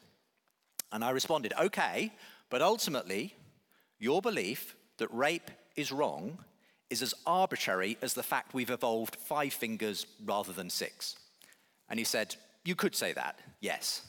And 0.92 1.04
I 1.04 1.12
responded, 1.12 1.54
Okay, 1.60 2.12
but 2.50 2.62
ultimately, 2.62 3.36
your 4.00 4.22
belief 4.22 4.76
that 4.98 5.14
rape 5.14 5.52
is 5.76 5.92
wrong 5.92 6.40
is 6.90 7.02
as 7.02 7.14
arbitrary 7.26 7.98
as 8.02 8.14
the 8.14 8.24
fact 8.24 8.54
we've 8.54 8.70
evolved 8.70 9.16
five 9.18 9.54
fingers 9.54 10.06
rather 10.26 10.54
than 10.54 10.70
six. 10.70 11.16
And 11.90 12.00
he 12.00 12.06
said, 12.06 12.36
You 12.64 12.76
could 12.76 12.96
say 12.96 13.14
that, 13.14 13.40
yes. 13.60 14.02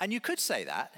And 0.00 0.12
you 0.12 0.20
could 0.20 0.40
say 0.40 0.64
that. 0.64 0.94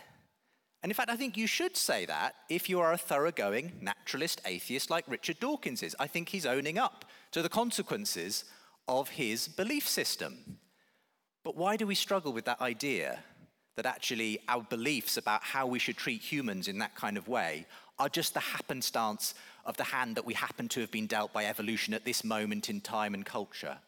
And 0.82 0.90
in 0.90 0.94
fact, 0.94 1.10
I 1.10 1.16
think 1.16 1.36
you 1.36 1.46
should 1.46 1.76
say 1.76 2.06
that 2.06 2.34
if 2.48 2.68
you 2.68 2.80
are 2.80 2.92
a 2.92 2.98
thoroughgoing 2.98 3.72
naturalist 3.80 4.40
atheist 4.44 4.90
like 4.90 5.04
Richard 5.06 5.38
Dawkins 5.38 5.82
is. 5.82 5.94
I 6.00 6.08
think 6.08 6.28
he's 6.28 6.46
owning 6.46 6.78
up 6.78 7.04
to 7.32 7.42
the 7.42 7.48
consequences 7.48 8.44
of 8.88 9.10
his 9.10 9.48
belief 9.48 9.88
system. 9.88 10.58
But 11.44 11.56
why 11.56 11.76
do 11.76 11.86
we 11.86 11.94
struggle 11.94 12.32
with 12.32 12.44
that 12.44 12.60
idea 12.60 13.18
that 13.76 13.86
actually 13.86 14.38
our 14.48 14.62
beliefs 14.62 15.16
about 15.16 15.42
how 15.42 15.66
we 15.66 15.78
should 15.78 15.96
treat 15.96 16.20
humans 16.20 16.68
in 16.68 16.78
that 16.78 16.94
kind 16.94 17.16
of 17.16 17.26
way 17.26 17.66
are 17.98 18.08
just 18.08 18.34
the 18.34 18.40
happenstance 18.40 19.34
of 19.64 19.76
the 19.76 19.84
hand 19.84 20.16
that 20.16 20.26
we 20.26 20.34
happen 20.34 20.68
to 20.68 20.80
have 20.80 20.90
been 20.90 21.06
dealt 21.06 21.32
by 21.32 21.46
evolution 21.46 21.94
at 21.94 22.04
this 22.04 22.22
moment 22.22 22.68
in 22.68 22.80
time 22.80 23.14
and 23.14 23.24
culture? 23.24 23.78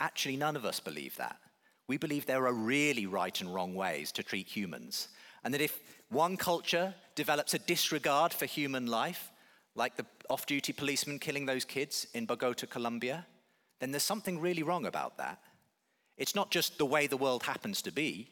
Actually, 0.00 0.36
none 0.36 0.56
of 0.56 0.64
us 0.64 0.80
believe 0.80 1.16
that. 1.16 1.36
We 1.86 1.96
believe 1.96 2.26
there 2.26 2.46
are 2.46 2.52
really 2.52 3.06
right 3.06 3.40
and 3.40 3.52
wrong 3.52 3.74
ways 3.74 4.12
to 4.12 4.22
treat 4.22 4.48
humans. 4.48 5.08
And 5.44 5.54
that 5.54 5.60
if 5.60 5.78
one 6.10 6.36
culture 6.36 6.94
develops 7.14 7.54
a 7.54 7.58
disregard 7.58 8.32
for 8.32 8.46
human 8.46 8.86
life, 8.86 9.30
like 9.74 9.96
the 9.96 10.06
off 10.28 10.46
duty 10.46 10.72
policeman 10.72 11.18
killing 11.18 11.46
those 11.46 11.64
kids 11.64 12.06
in 12.14 12.26
Bogota, 12.26 12.66
Colombia, 12.66 13.26
then 13.80 13.90
there's 13.90 14.02
something 14.02 14.40
really 14.40 14.62
wrong 14.62 14.86
about 14.86 15.18
that. 15.18 15.40
It's 16.16 16.34
not 16.34 16.50
just 16.50 16.78
the 16.78 16.86
way 16.86 17.06
the 17.06 17.16
world 17.16 17.44
happens 17.44 17.82
to 17.82 17.92
be, 17.92 18.30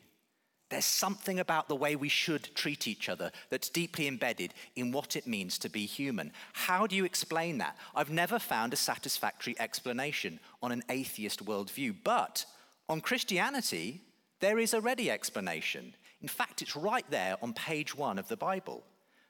there's 0.69 0.85
something 0.85 1.39
about 1.39 1.69
the 1.69 1.77
way 1.77 1.95
we 1.95 2.09
should 2.09 2.55
treat 2.57 2.89
each 2.89 3.09
other 3.09 3.31
that's 3.51 3.69
deeply 3.69 4.09
embedded 4.09 4.53
in 4.75 4.91
what 4.91 5.15
it 5.15 5.27
means 5.27 5.59
to 5.59 5.69
be 5.69 5.87
human. 5.87 6.33
How 6.53 6.89
do 6.89 6.97
you 6.97 7.05
explain 7.05 7.59
that? 7.59 7.77
I've 7.95 8.11
never 8.11 8.41
found 8.41 8.73
a 8.73 8.77
satisfactory 8.77 9.55
explanation 9.61 10.41
on 10.63 10.73
an 10.73 10.83
atheist 10.89 11.45
worldview, 11.45 11.95
but 12.03 12.45
on 12.89 13.01
Christianity, 13.01 14.01
there 14.41 14.59
is 14.59 14.75
a 14.75 14.81
ready 14.81 15.09
explanation. 15.09 15.95
In 16.21 16.29
fact, 16.29 16.63
it's 16.63 16.75
right 16.75 17.09
there 17.11 17.37
on 17.43 17.53
page 17.53 17.97
one 17.97 18.19
of 18.19 18.27
the 18.27 18.37
Bible 18.37 18.83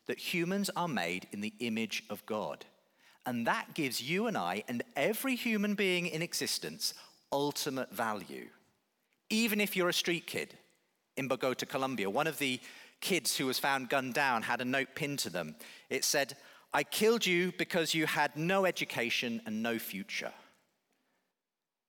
that 0.07 0.19
humans 0.19 0.71
are 0.77 0.89
made 0.89 1.27
in 1.33 1.41
the 1.41 1.53
image 1.61 2.05
of 2.11 2.25
God. 2.27 2.65
And 3.25 3.47
that 3.47 3.75
gives 3.75 4.01
you 4.01 4.27
and 4.29 4.37
I 4.37 4.63
and 4.69 4.85
every 4.95 5.35
human 5.35 5.75
being 5.75 6.07
in 6.07 6.23
existence 6.23 6.95
ultimate 7.33 7.93
value. 7.93 8.47
Even 9.31 9.61
if 9.61 9.77
you're 9.77 9.89
a 9.89 9.93
street 9.93 10.27
kid 10.27 10.57
in 11.17 11.27
Bogota, 11.27 11.67
Colombia, 11.67 12.09
one 12.09 12.29
of 12.29 12.39
the 12.39 12.61
kids 13.01 13.37
who 13.37 13.47
was 13.47 13.59
found 13.59 13.89
gunned 13.89 14.15
down 14.15 14.43
had 14.43 14.61
a 14.61 14.65
note 14.65 14.89
pinned 14.95 15.19
to 15.21 15.31
them. 15.31 15.57
It 15.91 16.05
said, 16.05 16.37
I 16.73 16.83
killed 16.85 17.27
you 17.27 17.53
because 17.59 17.95
you 17.95 18.07
had 18.07 18.37
no 18.37 18.65
education 18.65 19.43
and 19.47 19.63
no 19.63 19.79
future. 19.79 20.33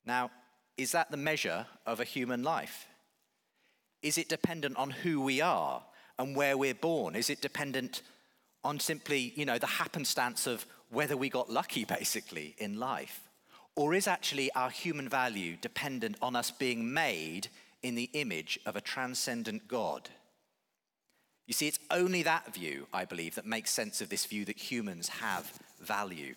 Now, 0.05 0.31
is 0.77 0.91
that 0.93 1.11
the 1.11 1.17
measure 1.17 1.65
of 1.85 1.99
a 1.99 2.05
human 2.05 2.43
life? 2.43 2.87
Is 4.01 4.17
it 4.17 4.29
dependent 4.29 4.77
on 4.77 4.91
who 4.91 5.21
we 5.21 5.41
are 5.41 5.83
and 6.19 6.35
where 6.35 6.57
we're 6.57 6.73
born? 6.73 7.15
Is 7.15 7.29
it 7.29 7.41
dependent 7.41 8.01
on 8.63 8.79
simply, 8.79 9.33
you 9.35 9.45
know, 9.45 9.57
the 9.57 9.67
happenstance 9.67 10.47
of 10.47 10.65
whether 10.89 11.15
we 11.15 11.29
got 11.29 11.49
lucky, 11.49 11.85
basically, 11.85 12.55
in 12.57 12.79
life? 12.79 13.21
Or 13.75 13.93
is 13.93 14.07
actually 14.07 14.51
our 14.53 14.69
human 14.69 15.07
value 15.07 15.55
dependent 15.61 16.17
on 16.21 16.35
us 16.35 16.49
being 16.49 16.93
made 16.93 17.49
in 17.83 17.95
the 17.95 18.09
image 18.13 18.59
of 18.65 18.75
a 18.75 18.81
transcendent 18.81 19.67
God? 19.67 20.09
You 21.45 21.53
see, 21.53 21.67
it's 21.67 21.79
only 21.91 22.23
that 22.23 22.53
view, 22.53 22.87
I 22.93 23.05
believe, 23.05 23.35
that 23.35 23.45
makes 23.45 23.71
sense 23.71 24.01
of 24.01 24.09
this 24.09 24.25
view 24.25 24.43
that 24.45 24.57
humans 24.57 25.07
have 25.07 25.51
value. 25.79 26.35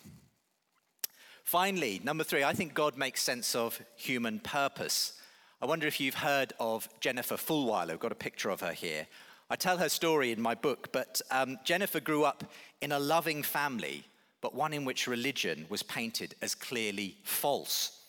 Finally, 1.43 1.99
number 2.03 2.23
three, 2.23 2.43
I 2.43 2.53
think 2.53 2.73
God 2.73 2.95
makes 2.95 3.21
sense 3.21 3.55
of 3.55 3.81
human 3.97 4.39
purpose. 4.39 5.13
I 5.61 5.65
wonder 5.65 5.85
if 5.85 5.99
you've 5.99 6.15
heard 6.15 6.53
of 6.59 6.87
Jennifer 7.01 7.35
Fulwiler. 7.35 7.91
I've 7.91 7.99
got 7.99 8.11
a 8.11 8.15
picture 8.15 8.49
of 8.49 8.61
her 8.61 8.71
here. 8.71 9.07
I 9.51 9.55
tell 9.55 9.77
her 9.77 9.89
story 9.89 10.31
in 10.31 10.41
my 10.41 10.55
book, 10.55 10.91
but 10.91 11.21
um, 11.29 11.59
Jennifer 11.63 11.99
grew 11.99 12.23
up 12.23 12.43
in 12.81 12.91
a 12.91 12.99
loving 12.99 13.43
family 13.43 14.05
but 14.41 14.55
one 14.55 14.73
in 14.73 14.83
which 14.83 15.07
religion 15.07 15.65
was 15.69 15.83
painted 15.83 16.35
as 16.41 16.55
clearly 16.55 17.15
false. 17.23 17.99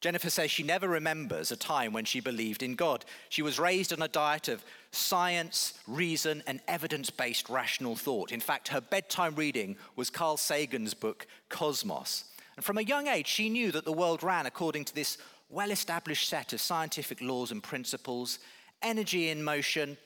Jennifer 0.00 0.28
says 0.28 0.50
she 0.50 0.62
never 0.62 0.88
remembers 0.88 1.50
a 1.50 1.56
time 1.56 1.92
when 1.92 2.04
she 2.04 2.20
believed 2.20 2.62
in 2.62 2.74
God. 2.74 3.04
She 3.30 3.42
was 3.42 3.58
raised 3.58 3.92
on 3.92 4.02
a 4.02 4.08
diet 4.08 4.48
of 4.48 4.64
science, 4.90 5.74
reason, 5.86 6.42
and 6.46 6.60
evidence 6.68 7.08
based 7.08 7.48
rational 7.48 7.96
thought. 7.96 8.32
In 8.32 8.40
fact, 8.40 8.68
her 8.68 8.82
bedtime 8.82 9.34
reading 9.34 9.76
was 9.96 10.10
Carl 10.10 10.36
Sagan's 10.36 10.92
book, 10.92 11.26
Cosmos. 11.48 12.24
And 12.56 12.64
from 12.64 12.78
a 12.78 12.82
young 12.82 13.06
age, 13.06 13.26
she 13.26 13.48
knew 13.48 13.72
that 13.72 13.84
the 13.84 13.92
world 13.92 14.22
ran 14.22 14.46
according 14.46 14.84
to 14.86 14.94
this 14.94 15.16
well 15.48 15.70
established 15.70 16.28
set 16.28 16.52
of 16.52 16.60
scientific 16.60 17.20
laws 17.20 17.50
and 17.50 17.62
principles 17.62 18.38
energy 18.82 19.30
in 19.30 19.42
motion, 19.42 19.96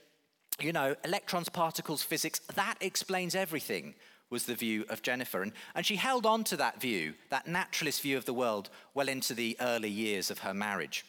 you 0.60 0.72
know, 0.72 0.96
electrons, 1.04 1.48
particles, 1.48 2.02
physics. 2.02 2.40
That 2.54 2.76
explains 2.80 3.34
everything 3.34 3.94
was 4.30 4.44
the 4.44 4.54
view 4.54 4.84
of 4.88 5.02
Jennifer. 5.02 5.42
And, 5.42 5.52
and 5.74 5.86
she 5.86 5.96
held 5.96 6.26
on 6.26 6.44
to 6.44 6.56
that 6.58 6.80
view, 6.80 7.14
that 7.30 7.46
naturalist 7.46 8.02
view 8.02 8.16
of 8.16 8.26
the 8.26 8.34
world, 8.34 8.68
well 8.94 9.08
into 9.08 9.34
the 9.34 9.56
early 9.60 9.88
years 9.88 10.30
of 10.30 10.40
her 10.40 10.52
marriage. 10.52 11.04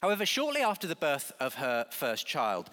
However, 0.00 0.26
shortly 0.26 0.60
after 0.60 0.86
the 0.86 0.96
birth 0.96 1.32
of 1.40 1.54
her 1.54 1.86
first 1.90 2.26
child, 2.26 2.70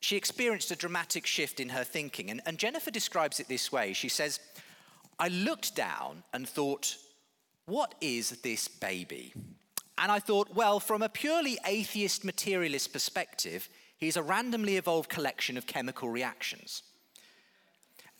she 0.00 0.16
experienced 0.16 0.70
a 0.70 0.76
dramatic 0.76 1.26
shift 1.26 1.60
in 1.60 1.68
her 1.70 1.84
thinking. 1.84 2.30
And, 2.30 2.42
and 2.44 2.58
Jennifer 2.58 2.90
describes 2.90 3.40
it 3.40 3.48
this 3.48 3.70
way 3.72 3.92
She 3.92 4.08
says, 4.08 4.40
I 5.18 5.28
looked 5.28 5.76
down 5.76 6.22
and 6.32 6.48
thought, 6.48 6.96
what 7.66 7.94
is 8.00 8.30
this 8.42 8.66
baby? 8.66 9.32
And 9.98 10.10
I 10.10 10.18
thought, 10.18 10.54
well, 10.54 10.80
from 10.80 11.02
a 11.02 11.08
purely 11.08 11.58
atheist 11.64 12.24
materialist 12.24 12.92
perspective, 12.92 13.68
he's 14.02 14.16
a 14.16 14.22
randomly 14.22 14.76
evolved 14.76 15.08
collection 15.08 15.56
of 15.56 15.66
chemical 15.66 16.08
reactions. 16.08 16.82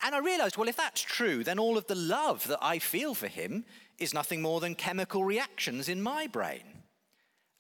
And 0.05 0.15
I 0.15 0.19
realized, 0.19 0.57
well, 0.57 0.69
if 0.69 0.77
that's 0.77 1.01
true, 1.01 1.43
then 1.43 1.59
all 1.59 1.77
of 1.77 1.87
the 1.89 1.97
love 1.97 2.47
that 2.47 2.59
I 2.63 2.79
feel 2.79 3.15
for 3.15 3.27
him 3.27 3.65
is 3.99 4.15
nothing 4.15 4.43
more 4.43 4.61
than 4.61 4.77
chemical 4.77 5.25
reactions 5.25 5.89
in 5.89 6.01
my 6.01 6.29
brain. 6.29 6.63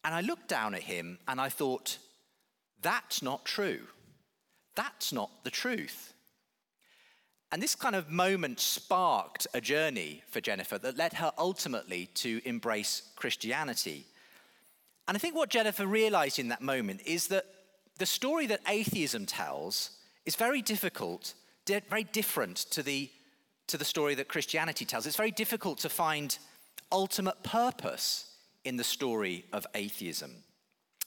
And 0.04 0.14
I 0.14 0.20
looked 0.20 0.48
down 0.48 0.74
at 0.74 0.82
him 0.82 1.18
and 1.26 1.40
I 1.40 1.48
thought, 1.48 1.98
that's 2.80 3.22
not 3.22 3.44
true. 3.44 3.80
That's 4.76 5.12
not 5.12 5.30
the 5.42 5.50
truth. 5.50 6.14
And 7.50 7.60
this 7.60 7.74
kind 7.74 7.96
of 7.96 8.08
moment 8.08 8.60
sparked 8.60 9.46
a 9.52 9.60
journey 9.60 10.22
for 10.28 10.40
Jennifer 10.40 10.78
that 10.78 10.96
led 10.96 11.14
her 11.14 11.32
ultimately 11.38 12.06
to 12.14 12.40
embrace 12.44 13.02
Christianity. 13.16 14.06
And 15.06 15.16
I 15.16 15.18
think 15.18 15.34
what 15.34 15.50
Jennifer 15.50 15.86
realized 15.86 16.38
in 16.38 16.48
that 16.48 16.62
moment 16.62 17.02
is 17.04 17.26
that 17.28 17.46
the 17.98 18.06
story 18.06 18.46
that 18.46 18.60
atheism 18.68 19.26
tells 19.26 19.90
is 20.24 20.36
very 20.36 20.62
difficult, 20.62 21.34
very 21.66 22.04
different 22.04 22.56
to 22.56 22.82
the, 22.82 23.10
to 23.66 23.76
the 23.76 23.84
story 23.84 24.14
that 24.14 24.28
Christianity 24.28 24.84
tells. 24.84 25.06
It's 25.06 25.16
very 25.16 25.30
difficult 25.30 25.78
to 25.78 25.88
find 25.88 26.36
ultimate 26.90 27.42
purpose 27.42 28.30
in 28.64 28.76
the 28.76 28.84
story 28.84 29.44
of 29.52 29.66
atheism. 29.74 30.44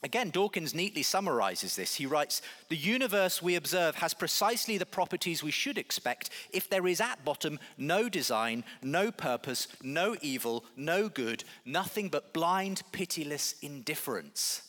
Again, 0.04 0.30
Dawkins 0.30 0.76
neatly 0.76 1.02
summarizes 1.02 1.76
this. 1.76 1.96
He 1.96 2.06
writes 2.06 2.42
The 2.70 2.76
universe 2.76 3.42
we 3.42 3.56
observe 3.56 3.96
has 3.96 4.14
precisely 4.14 4.78
the 4.78 4.86
properties 4.86 5.42
we 5.42 5.52
should 5.52 5.78
expect 5.78 6.30
if 6.52 6.70
there 6.70 6.86
is 6.86 7.02
at 7.02 7.26
bottom 7.26 7.60
no 7.78 8.08
design, 8.08 8.64
no 8.84 9.12
purpose, 9.12 9.68
no 9.82 10.16
evil, 10.22 10.66
no 10.76 11.10
good, 11.10 11.44
nothing 11.66 12.10
but 12.10 12.34
blind, 12.34 12.84
pitiless 12.92 13.56
indifference. 13.62 14.62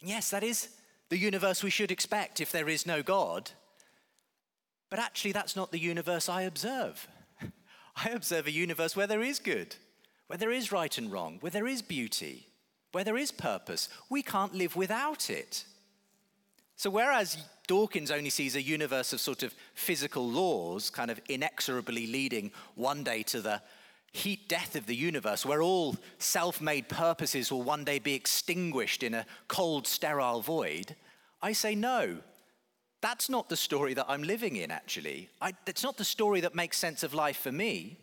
Yes, 0.00 0.30
that 0.30 0.42
is 0.42 0.68
the 1.08 1.18
universe 1.18 1.62
we 1.62 1.70
should 1.70 1.90
expect 1.90 2.40
if 2.40 2.52
there 2.52 2.68
is 2.68 2.86
no 2.86 3.02
God. 3.02 3.50
But 4.90 4.98
actually, 4.98 5.32
that's 5.32 5.56
not 5.56 5.72
the 5.72 5.78
universe 5.78 6.28
I 6.28 6.42
observe. 6.42 7.08
I 7.96 8.10
observe 8.10 8.46
a 8.46 8.52
universe 8.52 8.96
where 8.96 9.06
there 9.06 9.22
is 9.22 9.38
good, 9.38 9.76
where 10.26 10.38
there 10.38 10.50
is 10.50 10.72
right 10.72 10.96
and 10.96 11.10
wrong, 11.10 11.38
where 11.40 11.50
there 11.50 11.66
is 11.66 11.82
beauty 11.82 12.48
where 12.94 13.04
there 13.04 13.16
is 13.16 13.32
purpose. 13.32 13.88
We 14.08 14.22
can't 14.22 14.54
live 14.54 14.76
without 14.76 15.28
it. 15.28 15.64
So, 16.76 16.90
whereas 16.90 17.36
Dawkins 17.66 18.10
only 18.10 18.30
sees 18.30 18.56
a 18.56 18.62
universe 18.62 19.12
of 19.12 19.20
sort 19.20 19.42
of 19.42 19.54
physical 19.74 20.28
laws, 20.28 20.90
kind 20.90 21.10
of 21.10 21.20
inexorably 21.28 22.06
leading 22.06 22.52
one 22.76 23.02
day 23.04 23.22
to 23.24 23.40
the 23.40 23.60
heat 24.14 24.48
death 24.48 24.76
of 24.76 24.86
the 24.86 24.94
universe, 24.94 25.44
where 25.44 25.60
all 25.60 25.96
self 26.18 26.60
made 26.60 26.88
purposes 26.88 27.50
will 27.50 27.64
one 27.64 27.84
day 27.84 27.98
be 27.98 28.14
extinguished 28.14 29.02
in 29.02 29.12
a 29.12 29.26
cold, 29.48 29.86
sterile 29.86 30.40
void, 30.40 30.94
I 31.42 31.52
say 31.52 31.74
no. 31.74 32.18
That's 33.00 33.28
not 33.28 33.48
the 33.48 33.56
story 33.56 33.92
that 33.94 34.06
I'm 34.08 34.22
living 34.22 34.56
in, 34.56 34.70
actually. 34.70 35.28
I, 35.42 35.52
it's 35.66 35.82
not 35.82 35.98
the 35.98 36.04
story 36.04 36.40
that 36.40 36.54
makes 36.54 36.78
sense 36.78 37.02
of 37.02 37.12
life 37.12 37.38
for 37.38 37.52
me. 37.52 37.98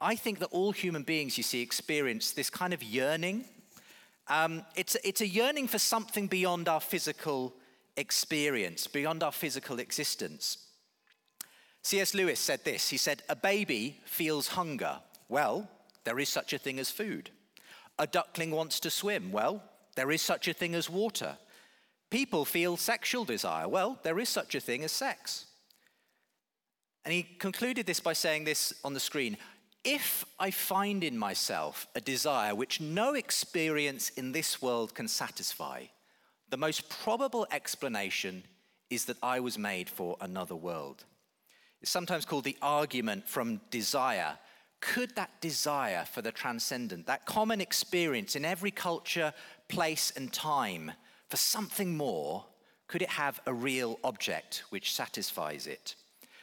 I 0.00 0.14
think 0.14 0.38
that 0.40 0.50
all 0.52 0.72
human 0.72 1.02
beings, 1.02 1.36
you 1.36 1.42
see, 1.42 1.62
experience 1.62 2.30
this 2.30 2.50
kind 2.50 2.72
of 2.72 2.82
yearning. 2.82 3.46
Um, 4.28 4.62
it's, 4.76 4.94
it's 5.02 5.22
a 5.22 5.26
yearning 5.26 5.68
for 5.68 5.78
something 5.78 6.28
beyond 6.28 6.68
our 6.68 6.80
physical 6.80 7.54
experience, 7.96 8.86
beyond 8.86 9.22
our 9.22 9.32
physical 9.32 9.80
existence. 9.80 10.67
C.S. 11.82 12.14
Lewis 12.14 12.40
said 12.40 12.64
this 12.64 12.88
He 12.88 12.96
said, 12.96 13.22
A 13.28 13.36
baby 13.36 14.00
feels 14.04 14.48
hunger. 14.48 14.98
Well, 15.28 15.68
there 16.04 16.18
is 16.18 16.28
such 16.28 16.52
a 16.52 16.58
thing 16.58 16.78
as 16.78 16.90
food. 16.90 17.30
A 17.98 18.06
duckling 18.06 18.50
wants 18.50 18.80
to 18.80 18.90
swim. 18.90 19.32
Well, 19.32 19.62
there 19.96 20.10
is 20.10 20.22
such 20.22 20.48
a 20.48 20.52
thing 20.52 20.74
as 20.74 20.88
water. 20.88 21.36
People 22.10 22.44
feel 22.44 22.76
sexual 22.76 23.24
desire. 23.24 23.68
Well, 23.68 23.98
there 24.02 24.18
is 24.18 24.28
such 24.28 24.54
a 24.54 24.60
thing 24.60 24.84
as 24.84 24.92
sex. 24.92 25.46
And 27.04 27.12
he 27.12 27.22
concluded 27.22 27.86
this 27.86 28.00
by 28.00 28.12
saying 28.12 28.44
this 28.44 28.72
on 28.84 28.94
the 28.94 29.00
screen 29.00 29.36
if 29.84 30.24
I 30.38 30.50
find 30.50 31.04
in 31.04 31.16
myself 31.16 31.86
a 31.94 32.00
desire 32.00 32.54
which 32.54 32.80
no 32.80 33.14
experience 33.14 34.10
in 34.10 34.32
this 34.32 34.60
world 34.60 34.94
can 34.94 35.08
satisfy, 35.08 35.84
the 36.50 36.56
most 36.56 36.88
probable 36.88 37.46
explanation 37.50 38.42
is 38.90 39.04
that 39.06 39.16
I 39.22 39.40
was 39.40 39.56
made 39.56 39.88
for 39.88 40.16
another 40.20 40.56
world. 40.56 41.04
It's 41.80 41.90
sometimes 41.90 42.24
called 42.24 42.44
the 42.44 42.56
argument 42.60 43.28
from 43.28 43.60
desire. 43.70 44.38
Could 44.80 45.14
that 45.16 45.40
desire 45.40 46.04
for 46.04 46.22
the 46.22 46.32
transcendent, 46.32 47.06
that 47.06 47.26
common 47.26 47.60
experience 47.60 48.36
in 48.36 48.44
every 48.44 48.70
culture, 48.70 49.32
place, 49.68 50.12
and 50.16 50.32
time 50.32 50.92
for 51.28 51.36
something 51.36 51.96
more, 51.96 52.44
could 52.86 53.02
it 53.02 53.10
have 53.10 53.40
a 53.46 53.52
real 53.52 53.98
object 54.02 54.64
which 54.70 54.94
satisfies 54.94 55.66
it? 55.66 55.94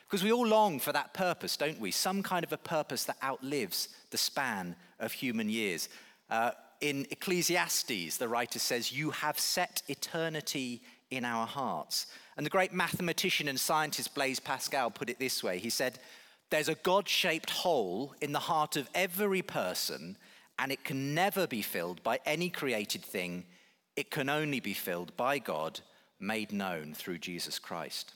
Because 0.08 0.24
we 0.24 0.32
all 0.32 0.46
long 0.46 0.80
for 0.80 0.92
that 0.92 1.14
purpose, 1.14 1.58
don't 1.58 1.80
we? 1.80 1.92
Some 1.92 2.22
kind 2.22 2.44
of 2.44 2.54
a 2.54 2.58
purpose 2.58 3.06
that 3.06 3.18
outlives 3.24 3.90
the 4.12 4.18
span 4.18 4.76
of 5.00 5.12
human 5.12 5.50
years. 5.50 5.90
Uh, 6.30 6.52
in 6.82 7.08
Ecclesiastes, 7.10 8.18
the 8.18 8.28
writer 8.28 8.60
says, 8.60 8.92
You 8.92 9.10
have 9.10 9.40
set 9.40 9.82
eternity 9.88 10.84
in 11.12 11.26
our 11.26 11.46
hearts. 11.46 12.08
And 12.38 12.46
the 12.46 12.52
great 12.52 12.74
mathematician 12.74 13.48
and 13.48 13.60
scientist 13.60 14.16
Blaise 14.16 14.40
Pascal 14.40 14.92
put 14.92 15.10
it 15.10 15.20
this 15.20 15.44
way 15.44 15.60
He 15.60 15.70
said, 15.70 16.00
There's 16.50 16.70
a 16.70 16.76
God 16.76 17.08
shaped 17.08 17.50
hole 17.50 18.14
in 18.22 18.32
the 18.32 18.40
heart 18.40 18.76
of 18.76 18.90
every 18.94 19.42
person, 19.42 20.18
and 20.60 20.72
it 20.72 20.84
can 20.84 21.14
never 21.14 21.48
be 21.48 21.62
filled 21.62 22.04
by 22.04 22.20
any 22.26 22.50
created 22.50 23.04
thing. 23.04 23.46
It 23.96 24.12
can 24.12 24.30
only 24.30 24.60
be 24.60 24.74
filled 24.74 25.16
by 25.16 25.40
God, 25.40 25.80
made 26.20 26.52
known 26.52 26.94
through 26.94 27.20
Jesus 27.20 27.60
Christ. 27.60 28.14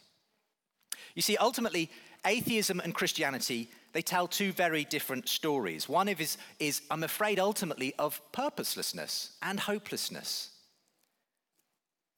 You 1.16 1.22
see, 1.22 1.38
ultimately, 1.38 1.90
atheism 2.26 2.82
and 2.82 2.94
Christianity, 2.94 3.70
they 3.94 4.02
tell 4.02 4.28
two 4.28 4.52
very 4.52 4.84
different 4.84 5.28
stories. 5.28 5.90
One 5.90 6.08
is, 6.08 6.38
is, 6.60 6.82
I'm 6.92 7.04
afraid, 7.04 7.40
ultimately 7.40 7.94
of 7.98 8.22
purposelessness 8.32 9.32
and 9.42 9.60
hopelessness. 9.60 10.52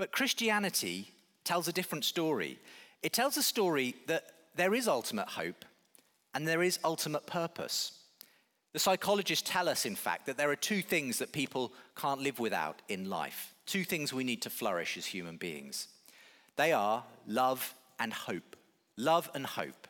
But 0.01 0.11
Christianity 0.11 1.11
tells 1.43 1.67
a 1.67 1.71
different 1.71 2.05
story. 2.05 2.57
It 3.03 3.13
tells 3.13 3.37
a 3.37 3.43
story 3.43 3.93
that 4.07 4.23
there 4.55 4.73
is 4.73 4.87
ultimate 4.87 5.27
hope 5.27 5.63
and 6.33 6.47
there 6.47 6.63
is 6.63 6.79
ultimate 6.83 7.27
purpose. 7.27 7.91
The 8.73 8.79
psychologists 8.79 9.47
tell 9.47 9.69
us, 9.69 9.85
in 9.85 9.95
fact, 9.95 10.25
that 10.25 10.37
there 10.37 10.49
are 10.49 10.55
two 10.55 10.81
things 10.81 11.19
that 11.19 11.31
people 11.31 11.71
can't 11.95 12.19
live 12.19 12.39
without 12.39 12.81
in 12.89 13.11
life, 13.11 13.53
two 13.67 13.83
things 13.83 14.11
we 14.11 14.23
need 14.23 14.41
to 14.41 14.49
flourish 14.49 14.97
as 14.97 15.05
human 15.05 15.37
beings. 15.37 15.87
They 16.55 16.71
are 16.71 17.03
love 17.27 17.75
and 17.99 18.11
hope 18.11 18.55
love 18.97 19.29
and 19.35 19.45
hope. 19.45 19.87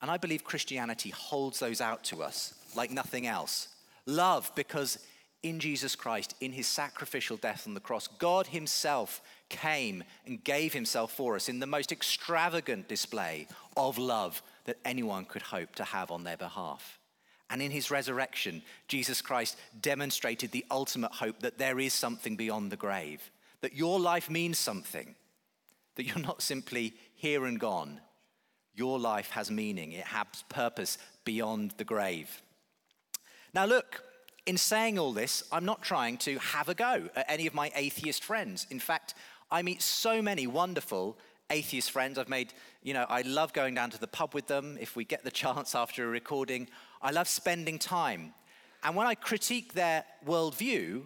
And 0.00 0.10
I 0.10 0.16
believe 0.16 0.42
Christianity 0.42 1.10
holds 1.10 1.60
those 1.60 1.80
out 1.80 2.02
to 2.06 2.24
us 2.24 2.54
like 2.74 2.90
nothing 2.90 3.28
else. 3.28 3.68
Love, 4.06 4.50
because 4.56 4.98
in 5.42 5.58
Jesus 5.58 5.96
Christ, 5.96 6.34
in 6.40 6.52
his 6.52 6.66
sacrificial 6.66 7.36
death 7.36 7.66
on 7.66 7.74
the 7.74 7.80
cross, 7.80 8.06
God 8.06 8.46
himself 8.46 9.20
came 9.48 10.04
and 10.26 10.42
gave 10.42 10.72
himself 10.72 11.12
for 11.12 11.34
us 11.34 11.48
in 11.48 11.58
the 11.58 11.66
most 11.66 11.92
extravagant 11.92 12.88
display 12.88 13.48
of 13.76 13.98
love 13.98 14.42
that 14.64 14.78
anyone 14.84 15.24
could 15.24 15.42
hope 15.42 15.74
to 15.74 15.84
have 15.84 16.10
on 16.10 16.24
their 16.24 16.36
behalf. 16.36 16.98
And 17.50 17.60
in 17.60 17.70
his 17.70 17.90
resurrection, 17.90 18.62
Jesus 18.88 19.20
Christ 19.20 19.58
demonstrated 19.80 20.52
the 20.52 20.64
ultimate 20.70 21.12
hope 21.12 21.40
that 21.40 21.58
there 21.58 21.78
is 21.78 21.92
something 21.92 22.36
beyond 22.36 22.70
the 22.70 22.76
grave, 22.76 23.30
that 23.60 23.74
your 23.74 24.00
life 24.00 24.30
means 24.30 24.58
something, 24.58 25.14
that 25.96 26.04
you're 26.04 26.18
not 26.18 26.40
simply 26.40 26.94
here 27.14 27.44
and 27.44 27.60
gone. 27.60 28.00
Your 28.74 28.98
life 28.98 29.30
has 29.30 29.50
meaning, 29.50 29.92
it 29.92 30.06
has 30.06 30.26
purpose 30.48 30.96
beyond 31.24 31.72
the 31.76 31.84
grave. 31.84 32.42
Now, 33.52 33.66
look, 33.66 34.02
in 34.46 34.56
saying 34.56 34.98
all 34.98 35.12
this, 35.12 35.42
I'm 35.52 35.64
not 35.64 35.82
trying 35.82 36.16
to 36.18 36.38
have 36.38 36.68
a 36.68 36.74
go 36.74 37.08
at 37.14 37.26
any 37.28 37.46
of 37.46 37.54
my 37.54 37.70
atheist 37.74 38.24
friends. 38.24 38.66
In 38.70 38.80
fact, 38.80 39.14
I 39.50 39.62
meet 39.62 39.82
so 39.82 40.20
many 40.20 40.46
wonderful 40.46 41.16
atheist 41.50 41.90
friends. 41.90 42.18
I've 42.18 42.28
made, 42.28 42.52
you 42.82 42.94
know, 42.94 43.06
I 43.08 43.22
love 43.22 43.52
going 43.52 43.74
down 43.74 43.90
to 43.90 44.00
the 44.00 44.06
pub 44.08 44.34
with 44.34 44.46
them 44.46 44.78
if 44.80 44.96
we 44.96 45.04
get 45.04 45.22
the 45.24 45.30
chance 45.42 45.74
after 45.74 46.04
a 46.04 46.08
recording. 46.08 46.68
I 47.00 47.10
love 47.10 47.28
spending 47.28 47.78
time. 47.78 48.34
And 48.82 48.96
when 48.96 49.06
I 49.06 49.14
critique 49.14 49.74
their 49.74 50.04
worldview, 50.26 51.02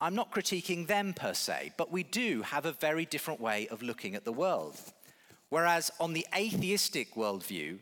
I'm 0.00 0.14
not 0.16 0.32
critiquing 0.32 0.86
them 0.86 1.14
per 1.14 1.32
se, 1.32 1.72
but 1.76 1.92
we 1.92 2.02
do 2.02 2.42
have 2.42 2.66
a 2.66 2.72
very 2.72 3.04
different 3.04 3.40
way 3.40 3.68
of 3.68 3.82
looking 3.82 4.14
at 4.14 4.24
the 4.24 4.32
world. 4.32 4.76
Whereas 5.48 5.92
on 6.00 6.12
the 6.12 6.26
atheistic 6.34 7.14
worldview, 7.14 7.78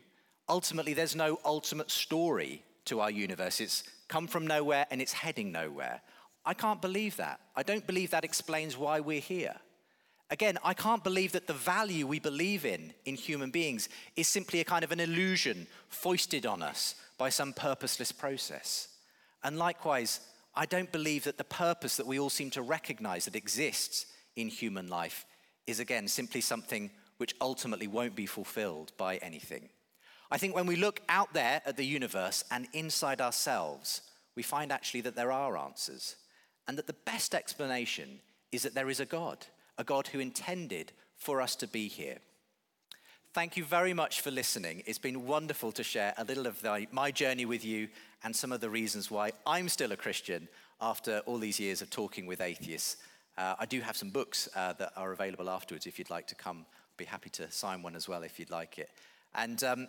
ultimately 0.47 0.93
there's 0.93 1.15
no 1.15 1.39
ultimate 1.43 1.89
story 1.89 2.63
to 2.85 2.99
our 2.99 3.09
universe. 3.09 3.59
It's 3.59 3.83
come 4.13 4.27
from 4.27 4.45
nowhere 4.45 4.85
and 4.91 5.01
it's 5.01 5.11
heading 5.11 5.51
nowhere. 5.51 5.99
I 6.45 6.53
can't 6.53 6.79
believe 6.79 7.15
that. 7.17 7.39
I 7.55 7.63
don't 7.63 7.87
believe 7.87 8.11
that 8.11 8.23
explains 8.23 8.77
why 8.77 8.99
we're 8.99 9.19
here. 9.19 9.55
Again, 10.29 10.59
I 10.63 10.75
can't 10.75 11.03
believe 11.03 11.31
that 11.31 11.47
the 11.47 11.53
value 11.75 12.05
we 12.05 12.19
believe 12.19 12.63
in 12.63 12.93
in 13.05 13.15
human 13.15 13.49
beings 13.49 13.89
is 14.15 14.27
simply 14.27 14.59
a 14.59 14.65
kind 14.65 14.83
of 14.83 14.91
an 14.91 14.99
illusion 14.99 15.65
foisted 15.89 16.45
on 16.45 16.61
us 16.61 16.93
by 17.17 17.29
some 17.29 17.53
purposeless 17.53 18.11
process. 18.11 18.87
And 19.43 19.57
likewise, 19.57 20.19
I 20.55 20.67
don't 20.67 20.91
believe 20.91 21.23
that 21.23 21.39
the 21.39 21.43
purpose 21.43 21.97
that 21.97 22.05
we 22.05 22.19
all 22.19 22.29
seem 22.29 22.51
to 22.51 22.61
recognize 22.61 23.25
that 23.25 23.35
exists 23.35 24.05
in 24.35 24.47
human 24.47 24.87
life 24.89 25.25
is, 25.65 25.79
again, 25.79 26.07
simply 26.07 26.41
something 26.41 26.91
which 27.17 27.33
ultimately 27.41 27.87
won't 27.87 28.15
be 28.15 28.27
fulfilled 28.27 28.91
by 28.95 29.17
anything. 29.17 29.69
I 30.33 30.37
think 30.39 30.55
when 30.55 30.65
we 30.65 30.75
look 30.75 30.99
out 31.09 31.31
there 31.33 31.61
at 31.63 31.77
the 31.77 31.85
universe 31.85 32.43
and 32.49 32.67
inside 32.73 33.21
ourselves, 33.21 34.01
we 34.35 34.41
find 34.41 34.71
actually 34.71 35.01
that 35.01 35.15
there 35.15 35.31
are 35.31 35.55
answers, 35.55 36.15
and 36.67 36.75
that 36.75 36.87
the 36.87 36.95
best 37.05 37.35
explanation 37.35 38.19
is 38.51 38.63
that 38.63 38.73
there 38.73 38.89
is 38.89 38.99
a 38.99 39.05
God, 39.05 39.45
a 39.77 39.83
God 39.83 40.07
who 40.07 40.19
intended 40.19 40.91
for 41.17 41.39
us 41.39 41.55
to 41.57 41.67
be 41.67 41.87
here. 41.87 42.17
Thank 43.35 43.57
you 43.57 43.63
very 43.63 43.93
much 43.93 44.21
for 44.21 44.31
listening. 44.31 44.81
It's 44.87 44.97
been 44.97 45.27
wonderful 45.27 45.71
to 45.73 45.83
share 45.83 46.15
a 46.17 46.23
little 46.23 46.47
of 46.47 46.59
the, 46.63 46.87
my 46.91 47.11
journey 47.11 47.45
with 47.45 47.63
you 47.63 47.89
and 48.23 48.35
some 48.35 48.51
of 48.51 48.59
the 48.59 48.71
reasons 48.71 49.11
why 49.11 49.33
I'm 49.45 49.69
still 49.69 49.91
a 49.91 49.97
Christian 49.97 50.47
after 50.81 51.19
all 51.27 51.37
these 51.37 51.59
years 51.59 51.83
of 51.83 51.91
talking 51.91 52.25
with 52.25 52.41
atheists. 52.41 52.97
Uh, 53.37 53.53
I 53.59 53.67
do 53.67 53.81
have 53.81 53.95
some 53.95 54.09
books 54.09 54.49
uh, 54.55 54.73
that 54.73 54.93
are 54.97 55.11
available 55.11 55.47
afterwards 55.47 55.85
if 55.85 55.99
you'd 55.99 56.09
like 56.09 56.25
to 56.27 56.35
come. 56.35 56.65
I'd 56.67 56.97
be 56.97 57.05
happy 57.05 57.29
to 57.31 57.51
sign 57.51 57.83
one 57.83 57.95
as 57.95 58.07
well 58.07 58.23
if 58.23 58.39
you'd 58.39 58.49
like 58.49 58.79
it. 58.79 58.89
And 59.35 59.63
um, 59.63 59.87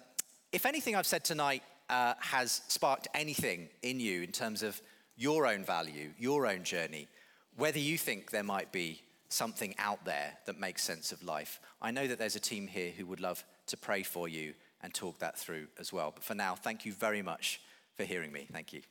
if 0.55 0.67
anything 0.67 0.95
I've 0.95 1.07
said 1.07 1.25
tonight 1.25 1.65
uh, 1.91 2.15
has 2.21 2.63
sparked 2.69 3.09
anything 3.13 3.69
in 3.83 3.99
you 3.99 4.23
in 4.23 4.31
terms 4.31 4.63
of 4.63 4.81
your 5.17 5.49
own 5.49 5.65
value, 5.65 6.11
your 6.17 6.47
own 6.47 6.63
journey, 6.63 7.09
whether 7.57 7.81
you 7.81 7.99
think 7.99 8.31
there 8.31 8.45
might 8.45 8.71
be 8.71 9.03
something 9.29 9.75
out 9.79 10.05
there 10.05 10.33
that 10.47 10.61
makes 10.61 10.85
sense 10.85 11.11
of 11.11 11.25
life. 11.25 11.61
I 11.83 11.91
know 11.91 12.07
that 12.07 12.21
there's 12.21 12.37
a 12.37 12.41
team 12.41 12.69
here 12.69 12.93
who 12.97 13.05
would 13.07 13.21
love 13.21 13.45
to 13.67 13.77
pray 13.77 14.05
for 14.05 14.29
you 14.29 14.55
and 14.81 14.95
talk 14.95 15.19
that 15.19 15.37
through 15.37 15.67
as 15.81 15.93
well. 15.93 16.13
But 16.15 16.23
for 16.23 16.37
now, 16.37 16.55
thank 16.55 16.85
you 16.85 16.93
very 16.93 17.21
much 17.21 17.61
for 17.97 18.05
hearing 18.05 18.31
me. 18.31 18.47
Thank 18.53 18.73
you. 18.73 18.83